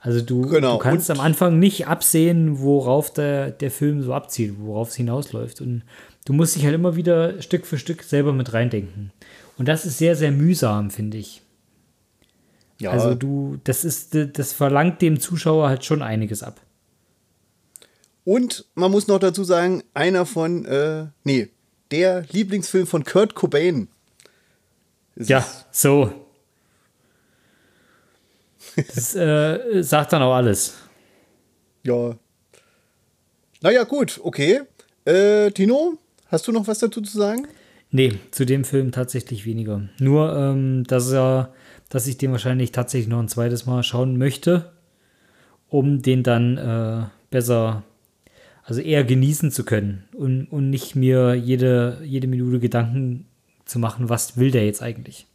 [0.00, 4.12] Also du, Genau, du kannst und- am Anfang nicht absehen, worauf der, der Film so
[4.12, 5.60] abzielt, worauf es hinausläuft.
[5.60, 5.82] Und
[6.26, 9.12] du musst dich halt immer wieder Stück für Stück selber mit reindenken.
[9.56, 11.40] Und das ist sehr, sehr mühsam, finde ich.
[12.84, 16.60] Ja, Also du, das ist, das verlangt dem Zuschauer halt schon einiges ab.
[18.24, 21.48] und man muss noch dazu sagen, einer von, äh, nee,
[21.90, 23.88] der Lieblingsfilm von Kurt Cobain.
[25.14, 25.80] ist Ja, es.
[25.80, 26.12] so.
[28.76, 30.74] Das äh, sagt dann auch alles.
[31.84, 32.16] Ja.
[33.60, 34.62] Naja, gut, okay.
[35.04, 37.46] Äh, Tino, hast du noch was dazu zu sagen?
[37.90, 39.82] Nee, zu dem Film tatsächlich weniger.
[40.00, 41.52] Nur, ähm, dass er,
[41.88, 44.72] dass ich den wahrscheinlich tatsächlich noch ein zweites Mal schauen möchte,
[45.68, 47.82] um den dann äh, besser,
[48.64, 53.26] also eher genießen zu können und, und nicht mir jede, jede Minute Gedanken
[53.64, 55.26] zu machen, was will der jetzt eigentlich?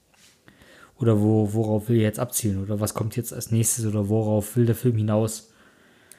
[1.00, 2.62] Oder wo, worauf will er jetzt abzielen?
[2.62, 3.86] Oder was kommt jetzt als nächstes?
[3.86, 5.52] Oder worauf will der Film hinaus?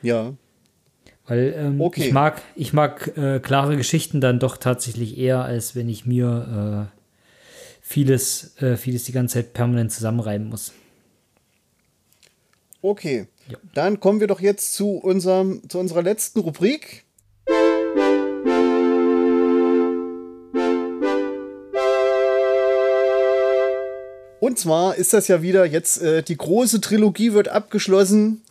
[0.01, 0.33] Ja.
[1.27, 2.07] Weil ähm, Okay.
[2.07, 6.89] ich mag, ich mag äh, klare Geschichten dann doch tatsächlich eher, als wenn ich mir
[6.91, 7.00] äh,
[7.91, 10.73] vieles, äh, vieles die ganze Zeit permanent zusammenreiben muss.
[12.83, 13.27] Okay.
[13.49, 13.59] Ja.
[13.75, 17.05] Dann kommen wir doch jetzt zu, unserem, zu unserer letzten Rubrik.
[24.39, 28.43] Und zwar ist das ja wieder jetzt, äh, die große Trilogie wird abgeschlossen.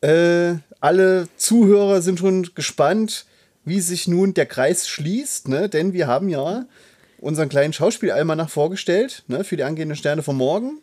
[0.00, 3.24] Äh, alle Zuhörer sind schon gespannt,
[3.64, 5.68] wie sich nun der Kreis schließt, ne?
[5.68, 6.66] denn wir haben ja
[7.20, 9.44] unseren kleinen Schauspielalmanach vorgestellt, ne?
[9.44, 10.78] für die angehenden Sterne von morgen.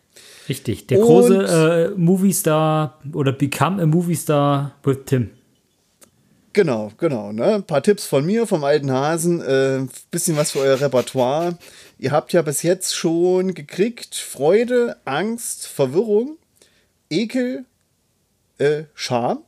[0.48, 0.88] Richtig.
[0.88, 5.32] Der Und- große äh, Movie-Star oder Become a Movie-Star with Tim.
[6.54, 7.32] Genau, genau.
[7.32, 7.56] Ne?
[7.56, 11.58] Ein paar Tipps von mir, vom alten Hasen, äh, bisschen was für euer Repertoire.
[12.00, 16.38] Ihr habt ja bis jetzt schon gekriegt Freude, Angst, Verwirrung,
[17.10, 17.66] Ekel,
[18.58, 19.40] äh, Scham,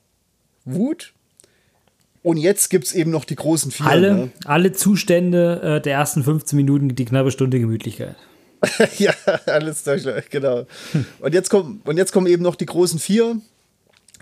[0.65, 1.13] Wut.
[2.21, 3.85] Und jetzt gibt es eben noch die großen vier.
[3.85, 4.31] Alle, Ne?
[4.45, 8.15] alle Zustände äh, der ersten 15 Minuten, die knappe Stunde Gemütlichkeit.
[8.97, 9.13] ja,
[9.45, 10.65] alles durch, genau.
[11.21, 13.37] Und jetzt, kommen, und jetzt kommen eben noch die großen vier.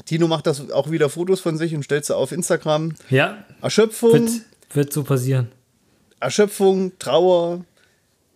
[0.06, 2.94] Tino macht das auch wieder Fotos von sich und stellt sie auf Instagram.
[3.10, 4.12] Ja, Erschöpfung.
[4.14, 4.30] wird,
[4.74, 5.48] wird so passieren.
[6.20, 7.66] Erschöpfung, Trauer,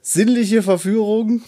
[0.01, 1.43] sinnliche Verführung.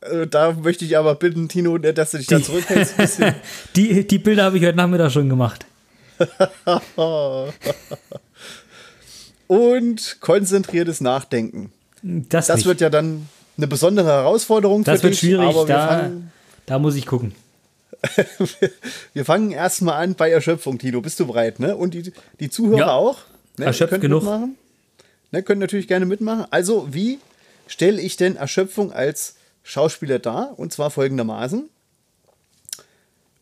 [0.00, 2.94] Äh, Da möchte ich aber bitten, Tino, dass du dich da zurückhältst.
[2.98, 3.34] Ein bisschen.
[3.76, 5.66] Die, die Bilder habe ich heute Nachmittag schon gemacht.
[9.46, 11.72] Und konzentriertes Nachdenken.
[12.02, 15.20] Das, Das wird ja dann eine besondere Herausforderung das für wird dich.
[15.20, 15.48] schwierig.
[15.48, 16.10] Aber wir Da,
[16.66, 17.34] da muss ich gucken.
[19.12, 21.00] wir fangen erstmal an bei Erschöpfung, Tino.
[21.02, 21.60] Bist du bereit?
[21.60, 21.76] Ne?
[21.76, 22.92] Und die, die Zuhörer Ja.
[22.92, 23.18] auch?
[23.58, 23.66] Ne?
[23.66, 24.22] Erschöpft genug.
[24.22, 24.56] Mitmachen.
[25.32, 25.42] Ne?
[25.42, 26.46] Können natürlich gerne mitmachen.
[26.50, 27.18] Also, wie
[27.66, 30.54] stelle ich denn Erschöpfung als Schauspieler dar?
[30.58, 31.68] Und zwar folgendermaßen.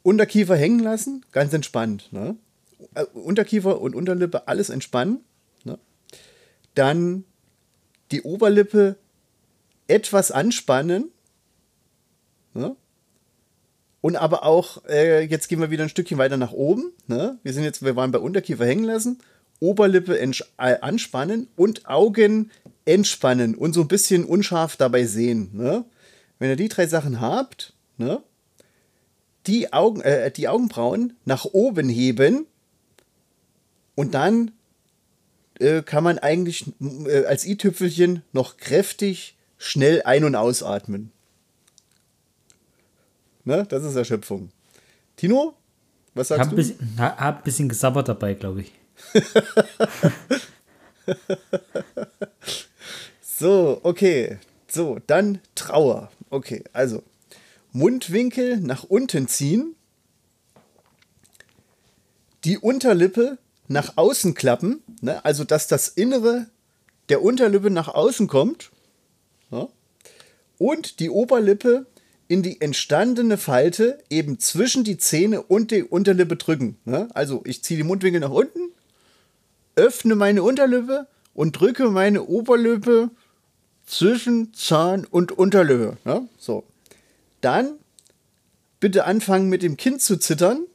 [0.02, 2.08] Unterkiefer hängen lassen, ganz entspannt.
[2.12, 2.34] Ne?
[2.94, 5.20] Äh, Unterkiefer und Unterlippe, alles entspannen.
[5.64, 5.78] Ne?
[6.74, 7.24] Dann
[8.10, 8.96] die Oberlippe
[9.86, 11.10] etwas anspannen.
[12.54, 12.76] Ne?
[14.00, 16.92] Und aber auch, äh, jetzt gehen wir wieder ein Stückchen weiter nach oben.
[17.06, 17.38] Ne?
[17.42, 19.18] Wir sind jetzt, wir waren bei Unterkiefer hängen lassen.
[19.60, 22.52] Oberlippe äh, anspannen und Augen
[22.84, 25.50] entspannen und so ein bisschen unscharf dabei sehen.
[25.52, 25.84] Ne?
[26.38, 28.22] Wenn ihr die drei Sachen habt, ne?
[29.48, 32.46] die, Augen, äh, die Augenbrauen nach oben heben
[33.98, 34.52] und dann
[35.58, 41.10] äh, kann man eigentlich äh, als i-Tüpfelchen noch kräftig schnell ein- und ausatmen.
[43.42, 43.66] Ne?
[43.68, 44.50] Das ist Erschöpfung.
[45.16, 45.54] Tino,
[46.14, 46.56] was sagst Hab du?
[46.56, 48.72] bisschen, ha- hab ein bisschen gesabbert dabei, glaube ich.
[53.22, 54.38] So, okay.
[54.68, 56.10] So, dann Trauer.
[56.28, 57.02] Okay, also
[57.72, 59.76] Mundwinkel nach unten ziehen,
[62.44, 63.38] die Unterlippe
[63.68, 65.24] nach außen klappen, ne?
[65.24, 66.46] also dass das Innere
[67.08, 68.70] der Unterlippe nach außen kommt
[69.50, 69.68] ja?
[70.56, 71.86] und die Oberlippe
[72.26, 76.78] in die entstandene Falte eben zwischen die Zähne und die Unterlippe drücken.
[76.84, 77.08] Ne?
[77.14, 78.72] Also ich ziehe die Mundwinkel nach unten,
[79.76, 83.10] öffne meine Unterlippe und drücke meine Oberlippe
[83.86, 85.96] zwischen Zahn und Unterlippe.
[86.04, 86.28] Ne?
[86.38, 86.64] So.
[87.40, 87.74] Dann
[88.80, 90.66] bitte anfangen mit dem Kinn zu zittern ne?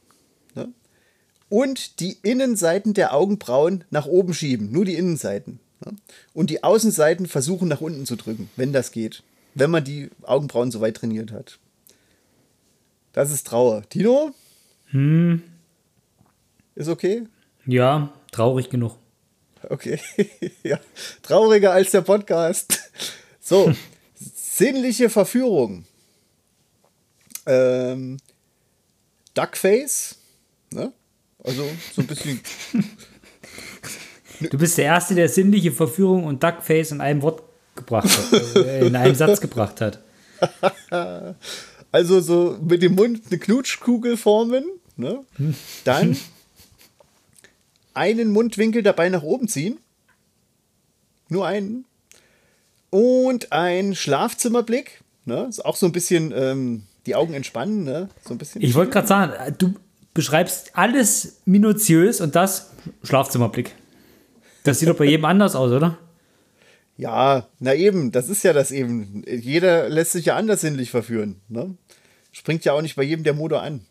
[1.54, 4.72] Und die Innenseiten der Augenbrauen nach oben schieben.
[4.72, 5.60] Nur die Innenseiten.
[5.84, 5.92] Ne?
[6.32, 9.22] Und die Außenseiten versuchen nach unten zu drücken, wenn das geht.
[9.54, 11.60] Wenn man die Augenbrauen so weit trainiert hat.
[13.12, 13.88] Das ist Trauer.
[13.88, 14.34] Tino?
[16.74, 17.28] Ist okay?
[17.66, 18.96] Ja, traurig genug.
[19.62, 20.00] Okay.
[20.64, 20.80] ja,
[21.22, 22.80] trauriger als der Podcast.
[23.38, 23.72] So,
[24.16, 25.84] sinnliche Verführung.
[27.46, 28.16] Ähm,
[29.34, 30.16] Duckface.
[30.72, 30.92] Ne?
[31.44, 31.64] Also
[31.94, 32.40] so ein bisschen.
[34.50, 37.42] Du bist der Erste, der sinnliche Verführung und Duckface in einem Wort
[37.76, 40.00] gebracht hat, äh, in einem Satz gebracht hat.
[41.92, 44.64] Also so mit dem Mund eine Knutschkugel formen,
[44.96, 45.20] ne?
[45.84, 46.16] Dann
[47.94, 49.78] einen Mundwinkel dabei nach oben ziehen.
[51.28, 51.84] Nur einen.
[52.90, 55.02] Und ein Schlafzimmerblick.
[55.24, 55.46] Ne?
[55.48, 57.84] Ist auch so ein bisschen ähm, die Augen entspannen.
[57.84, 58.08] Ne?
[58.26, 59.74] So ein bisschen Ich wollte gerade sagen, du
[60.14, 62.70] beschreibst alles minutiös und das
[63.02, 63.74] Schlafzimmerblick.
[64.62, 65.98] Das sieht doch bei jedem anders aus, oder?
[66.96, 69.24] Ja, na eben, das ist ja das eben.
[69.26, 71.40] Jeder lässt sich ja anders sinnlich verführen.
[71.48, 71.76] Ne?
[72.30, 73.84] Springt ja auch nicht bei jedem der Motor an.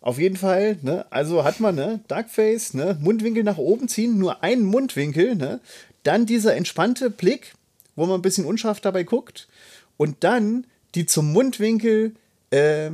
[0.00, 4.42] Auf jeden Fall, ne, also hat man, ne, Darkface, ne, Mundwinkel nach oben ziehen, nur
[4.42, 5.60] einen Mundwinkel, ne,
[6.02, 7.54] dann dieser entspannte Blick,
[7.96, 9.48] wo man ein bisschen unscharf dabei guckt,
[9.96, 12.16] und dann die zum Mundwinkel
[12.50, 12.90] äh,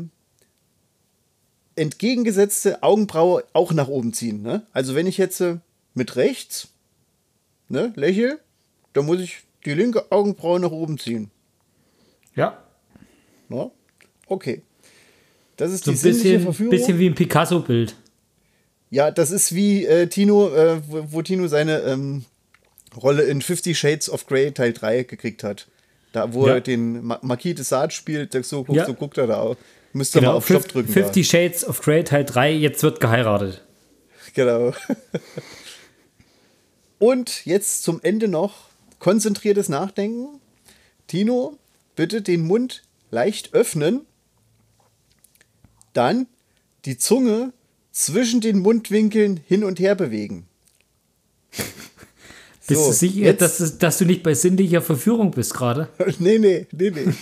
[1.80, 4.42] entgegengesetzte Augenbraue auch nach oben ziehen.
[4.42, 4.62] Ne?
[4.72, 5.56] Also wenn ich jetzt äh,
[5.94, 6.68] mit rechts
[7.68, 8.38] ne, lächle,
[8.92, 11.30] dann muss ich die linke Augenbraue nach oben ziehen.
[12.34, 12.62] Ja.
[13.48, 13.70] Ne?
[14.26, 14.62] Okay.
[15.56, 16.70] Das ist So die ein bisschen, Verführung.
[16.70, 17.94] bisschen wie ein Picasso-Bild.
[18.90, 22.24] Ja, das ist wie äh, Tino, äh, wo, wo Tino seine ähm,
[22.96, 25.68] Rolle in Fifty Shades of Grey Teil 3 gekriegt hat.
[26.12, 26.54] Da, wo Ja.
[26.54, 28.86] er den Ma Marquis de Sade spielt, so, Ja.
[28.86, 29.54] so guckt er da
[29.92, 30.92] Müsste mal Genau, auf Stopp drücken.
[30.92, 33.64] 50 Shades of Grey Teil 3, jetzt wird geheiratet.
[34.34, 34.36] Da.
[34.44, 34.72] Genau.
[36.98, 38.68] Und jetzt zum Ende noch
[38.98, 40.40] konzentriertes Nachdenken.
[41.06, 41.58] Tino,
[41.96, 44.02] bitte den Mund leicht öffnen.
[45.92, 46.26] Dann
[46.84, 47.52] die Zunge
[47.90, 50.46] zwischen den Mundwinkeln hin und her bewegen.
[52.68, 55.88] Bist So, du sicher, dass, dass du nicht bei sinnlicher Verführung bist gerade?
[56.20, 57.12] nee, nee, nee, nee.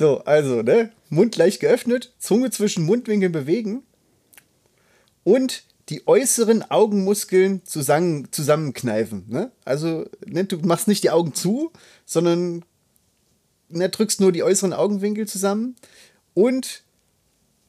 [0.00, 0.92] So, also, ne?
[1.10, 3.82] Mund leicht geöffnet, Zunge zwischen Mundwinkeln bewegen
[5.24, 9.26] und die äußeren Augenmuskeln zusammen, zusammenkneifen.
[9.28, 9.52] Ne?
[9.66, 11.70] Also, ne, du machst nicht die Augen zu,
[12.06, 12.64] sondern
[13.68, 15.76] ne, drückst nur die äußeren Augenwinkel zusammen
[16.32, 16.82] und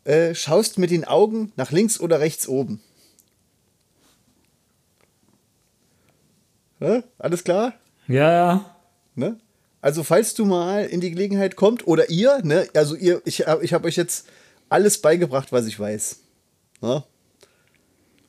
[0.06, 2.82] äh, schaust mit den Augen nach links oder rechts oben.
[6.80, 7.04] Ne?
[7.20, 7.74] Alles klar?
[8.08, 8.76] Ja, ja.
[9.16, 9.38] Ne?
[9.82, 13.64] Also, falls du mal in die Gelegenheit kommt, oder ihr, ne, also ihr, ich, hab-
[13.64, 14.28] ich habe euch jetzt
[14.70, 16.20] alles beigebracht, was ich weiß.
[16.82, 17.04] Ne?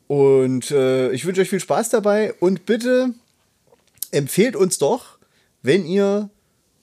[0.07, 3.11] Und äh, ich wünsche euch viel Spaß dabei und bitte
[4.11, 5.19] empfehlt uns doch,
[5.63, 6.29] wenn ihr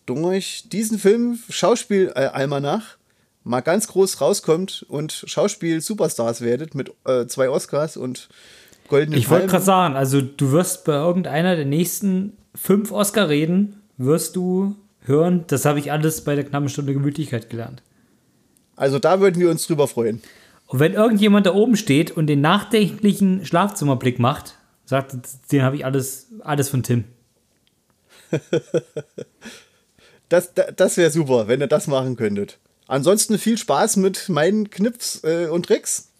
[0.05, 2.97] durch diesen Film Schauspiel äh, Almanach
[3.43, 8.29] mal ganz groß rauskommt und Schauspiel-Superstars werdet mit äh, zwei Oscars und
[8.87, 14.35] goldenen Ich wollte gerade sagen, also du wirst bei irgendeiner der nächsten fünf Oscar-Reden, wirst
[14.35, 17.83] du hören, das habe ich alles bei der knappen Stunde Gemütlichkeit gelernt.
[18.75, 20.21] Also da würden wir uns drüber freuen.
[20.65, 25.15] Und wenn irgendjemand da oben steht und den nachdenklichen Schlafzimmerblick macht, sagt,
[25.51, 27.03] den habe ich alles, alles von Tim.
[30.29, 32.59] Das, da- das wäre super, wenn ihr das machen könntet.
[32.87, 36.11] Ansonsten viel Spaß mit meinen Knips äh, und Tricks.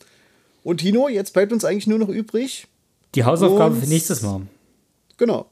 [0.64, 2.68] Und Tino, jetzt bleibt uns eigentlich nur noch übrig.
[3.16, 4.42] Die Hausaufgabe Und- für nächstes Mal.
[5.18, 5.48] Genau.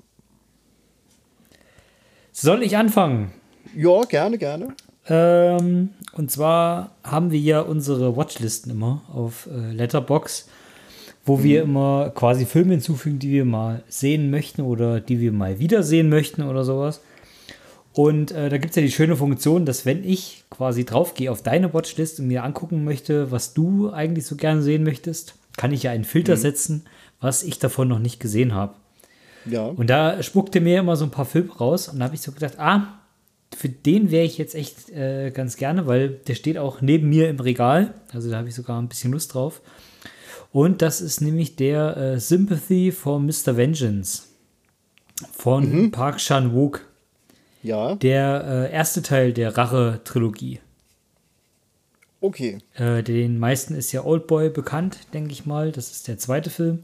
[2.39, 3.31] Soll ich anfangen?
[3.75, 4.75] Ja, gerne, gerne.
[5.09, 10.47] Ähm, und zwar haben wir ja unsere Watchlisten immer auf äh, Letterbox,
[11.25, 15.57] wo wir immer quasi Filme hinzufügen, die wir mal sehen möchten oder die wir mal
[15.57, 17.01] wiedersehen möchten oder sowas.
[17.93, 21.41] Und äh, da gibt es ja die schöne Funktion, dass wenn ich quasi draufgehe auf
[21.41, 25.81] deine Watchlist und mir angucken möchte, was du eigentlich so gerne sehen möchtest, kann ich
[25.81, 26.85] ja einen Filter setzen,
[27.19, 28.75] was ich davon noch nicht gesehen habe.
[29.49, 29.65] Ja.
[29.65, 32.31] Und da spuckte mir immer so ein paar Filme raus und da habe ich so
[32.31, 32.99] gedacht, ah,
[33.55, 37.29] für den wäre ich jetzt echt äh, ganz gerne, weil der steht auch neben mir
[37.29, 37.93] im Regal.
[38.13, 39.61] Also da habe ich sogar ein bisschen Lust drauf.
[40.51, 43.55] Und das ist nämlich der äh, Sympathy for Mr.
[43.57, 44.23] Vengeance
[45.33, 46.81] von Park Chan-wook.
[47.63, 50.59] Ja, Der äh, erste Teil der Rache-Trilogie.
[52.21, 52.59] okay.
[52.75, 55.71] Äh, den meisten ist ja Oldboy bekannt, denke ich mal.
[55.71, 56.83] Das ist der zweite Film.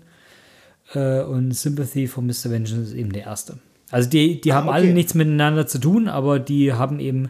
[0.94, 2.46] Äh, und Sympathy for Mr.
[2.50, 3.58] Vengeance ist eben der erste.
[3.92, 4.78] Also die, die haben okay.
[4.78, 7.30] alle nichts miteinander zu tun, aber die haben eben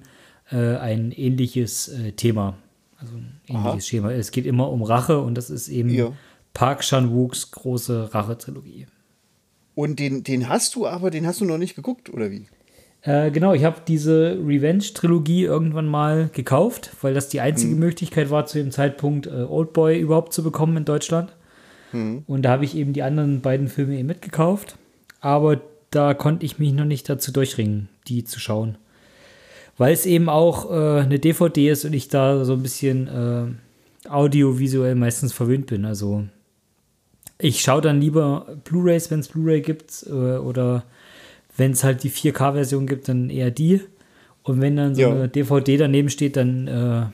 [0.52, 2.58] äh, ein ähnliches äh, Thema.
[2.98, 3.82] Also ein ähnliches Aha.
[3.82, 4.12] Schema.
[4.12, 6.14] Es geht immer um Rache und das ist eben Ja.
[6.54, 8.86] Park Chan-wooks große Rache-Trilogie.
[9.76, 12.46] Und den, den hast du aber, den hast du noch nicht geguckt, oder wie?
[13.02, 17.80] Äh, genau, ich habe diese Revenge-Trilogie irgendwann mal gekauft, weil das die einzige mhm.
[17.80, 21.36] Möglichkeit war, zu dem Zeitpunkt äh, Oldboy überhaupt zu bekommen in Deutschland.
[21.94, 22.24] Mhm.
[22.28, 24.78] Und da habe ich eben die anderen beiden Filme eben mitgekauft.
[25.22, 25.62] Aber
[25.92, 28.78] da konnte ich mich noch nicht dazu durchringen, die zu schauen.
[29.78, 34.10] Weil es eben auch äh, eine DVD ist und ich da so ein bisschen äh,
[34.10, 35.86] audiovisuell meistens verwöhnt bin.
[35.86, 36.26] Also
[37.40, 40.84] ich schaue dann lieber Blu-rays, wenn es Blu-ray gibt, äh, oder
[41.58, 43.82] wenn es halt die 4K-Version gibt, dann eher die.
[44.44, 45.12] Und wenn dann so ja.
[45.12, 47.06] eine DVD daneben steht, dann, äh,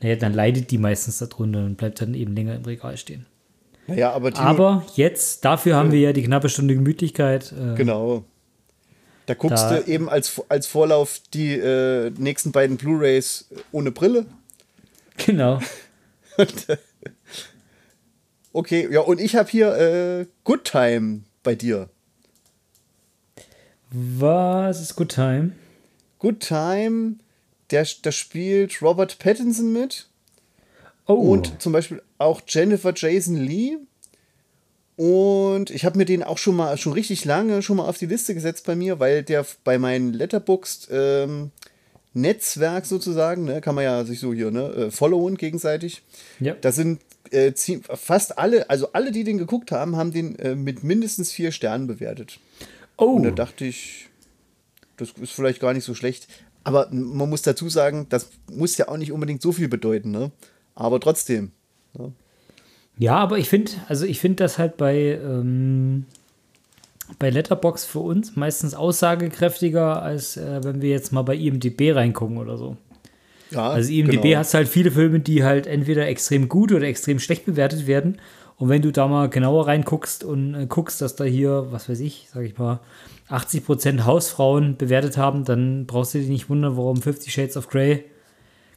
[0.00, 3.26] naja, dann leidet die meistens darunter und bleibt dann eben länger im Regal stehen.
[3.86, 7.52] Naja, aber, Tino, aber jetzt, dafür haben wir ja die knappe Stunde Gemütlichkeit.
[7.52, 8.24] Äh, genau.
[9.26, 14.26] Da guckst da, du eben als, als Vorlauf die äh, nächsten beiden Blu-Rays ohne Brille.
[15.26, 15.60] Genau.
[16.38, 16.78] Äh,
[18.54, 21.90] okay, ja, und ich habe hier äh, Good Time bei dir.
[23.90, 25.52] Was ist Good Time?
[26.18, 27.16] Good Time,
[27.70, 30.08] der, da spielt Robert Pattinson mit.
[31.06, 31.14] Oh.
[31.14, 33.76] Und zum Beispiel auch Jennifer Jason Lee.
[34.96, 38.06] Und ich habe mir den auch schon mal, schon richtig lange schon mal auf die
[38.06, 41.50] Liste gesetzt bei mir, weil der bei meinem Letterboxd ähm,
[42.14, 46.02] Netzwerk sozusagen, ne, kann man ja sich so hier, ne, äh, followen gegenseitig.
[46.40, 46.54] Ja.
[46.60, 47.00] Da sind
[47.30, 47.52] äh,
[47.94, 51.86] fast alle, also alle, die den geguckt haben, haben den äh, mit mindestens vier Sternen
[51.86, 52.38] bewertet.
[52.98, 53.14] Oh.
[53.14, 54.08] Und da dachte ich,
[54.98, 56.28] das ist vielleicht gar nicht so schlecht.
[56.64, 60.30] Aber man muss dazu sagen, das muss ja auch nicht unbedingt so viel bedeuten, ne?
[60.74, 61.50] Aber trotzdem.
[61.98, 62.12] Ne?
[62.98, 66.06] Ja, aber ich finde, also ich finde das halt bei, ähm,
[67.18, 72.38] bei Letterbox für uns meistens aussagekräftiger, als äh, wenn wir jetzt mal bei IMDB reingucken
[72.38, 72.76] oder so.
[73.50, 74.38] Ja, also IMDB genau.
[74.38, 78.18] hast halt viele Filme, die halt entweder extrem gut oder extrem schlecht bewertet werden.
[78.56, 82.00] Und wenn du da mal genauer reinguckst und äh, guckst, dass da hier, was weiß
[82.00, 82.80] ich, sag ich mal,
[83.28, 88.04] 80% Hausfrauen bewertet haben, dann brauchst du dich nicht wundern, warum 50 Shades of Grey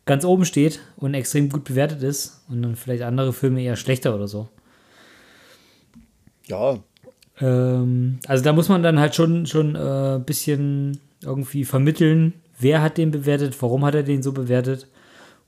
[0.06, 4.15] ganz oben steht und extrem gut bewertet ist und dann vielleicht andere Filme eher schlechter
[4.15, 4.48] oder so.
[6.48, 6.77] Ja.
[7.40, 12.82] Ähm, also da muss man dann halt schon schon ein äh, bisschen irgendwie vermitteln, wer
[12.82, 14.88] hat den bewertet, warum hat er den so bewertet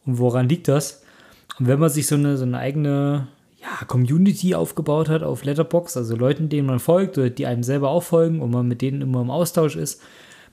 [0.06, 1.04] und woran liegt das.
[1.60, 3.28] Und wenn man sich so eine, so eine eigene
[3.62, 7.90] ja, Community aufgebaut hat auf Letterbox, also Leuten, denen man folgt oder die einem selber
[7.90, 10.02] auch folgen und man mit denen immer im Austausch ist,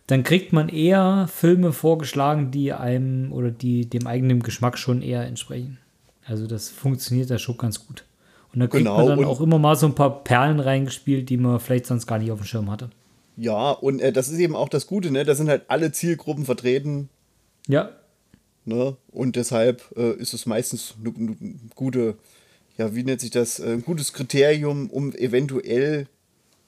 [0.07, 5.25] dann kriegt man eher Filme vorgeschlagen, die einem oder die dem eigenen Geschmack schon eher
[5.27, 5.79] entsprechen.
[6.27, 8.05] Also das funktioniert da schon ganz gut.
[8.53, 11.37] Und da kriegt genau, man dann auch immer mal so ein paar Perlen reingespielt, die
[11.37, 12.91] man vielleicht sonst gar nicht auf dem Schirm hatte.
[13.37, 15.25] Ja, und äh, das ist eben auch das Gute, ne?
[15.25, 17.09] Da sind halt alle Zielgruppen vertreten.
[17.67, 17.91] Ja.
[18.65, 18.97] Ne?
[19.11, 21.37] Und deshalb äh, ist es meistens eine ne
[21.75, 22.17] gute
[22.77, 26.09] ja, wie nennt sich das, äh, ein gutes Kriterium, um eventuell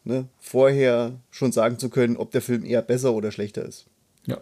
[0.06, 3.86] ne, vorher schon sagen zu können, ob der Film eher besser oder schlechter ist.
[4.26, 4.38] Ja.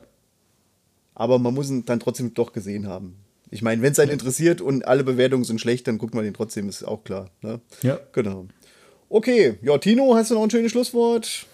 [1.15, 3.17] Aber man muss ihn dann trotzdem doch gesehen haben.
[3.51, 6.35] Ich meine, wenn es einen interessiert und alle Bewertungen sind schlecht, dann guckt man den
[6.35, 7.31] trotzdem, ist auch klar.
[7.41, 7.61] Ne?
[7.83, 7.99] Ja.
[8.13, 8.47] Genau.
[9.09, 11.47] Okay, ja, Tino, hast du noch ein schönes Schlusswort?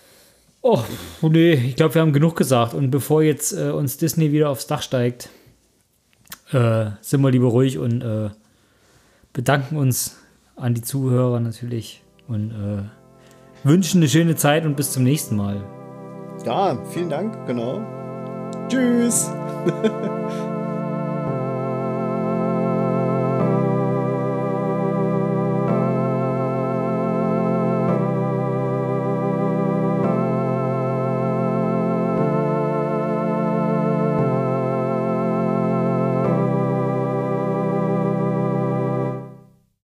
[0.63, 0.83] Oh,
[1.23, 2.75] nee, ich glaube, wir haben genug gesagt.
[2.75, 5.29] Und bevor jetzt äh, uns Disney wieder aufs Dach steigt,
[6.53, 8.31] äh, sind wir lieber ruhig und äh,
[9.33, 10.17] bedanken uns
[10.57, 13.00] an die Zuhörer natürlich und äh,
[13.65, 15.63] wünschen eine schöne Zeit und bis zum nächsten Mal.
[16.45, 17.81] Ja, vielen Dank, genau.
[18.69, 19.31] Tschüss.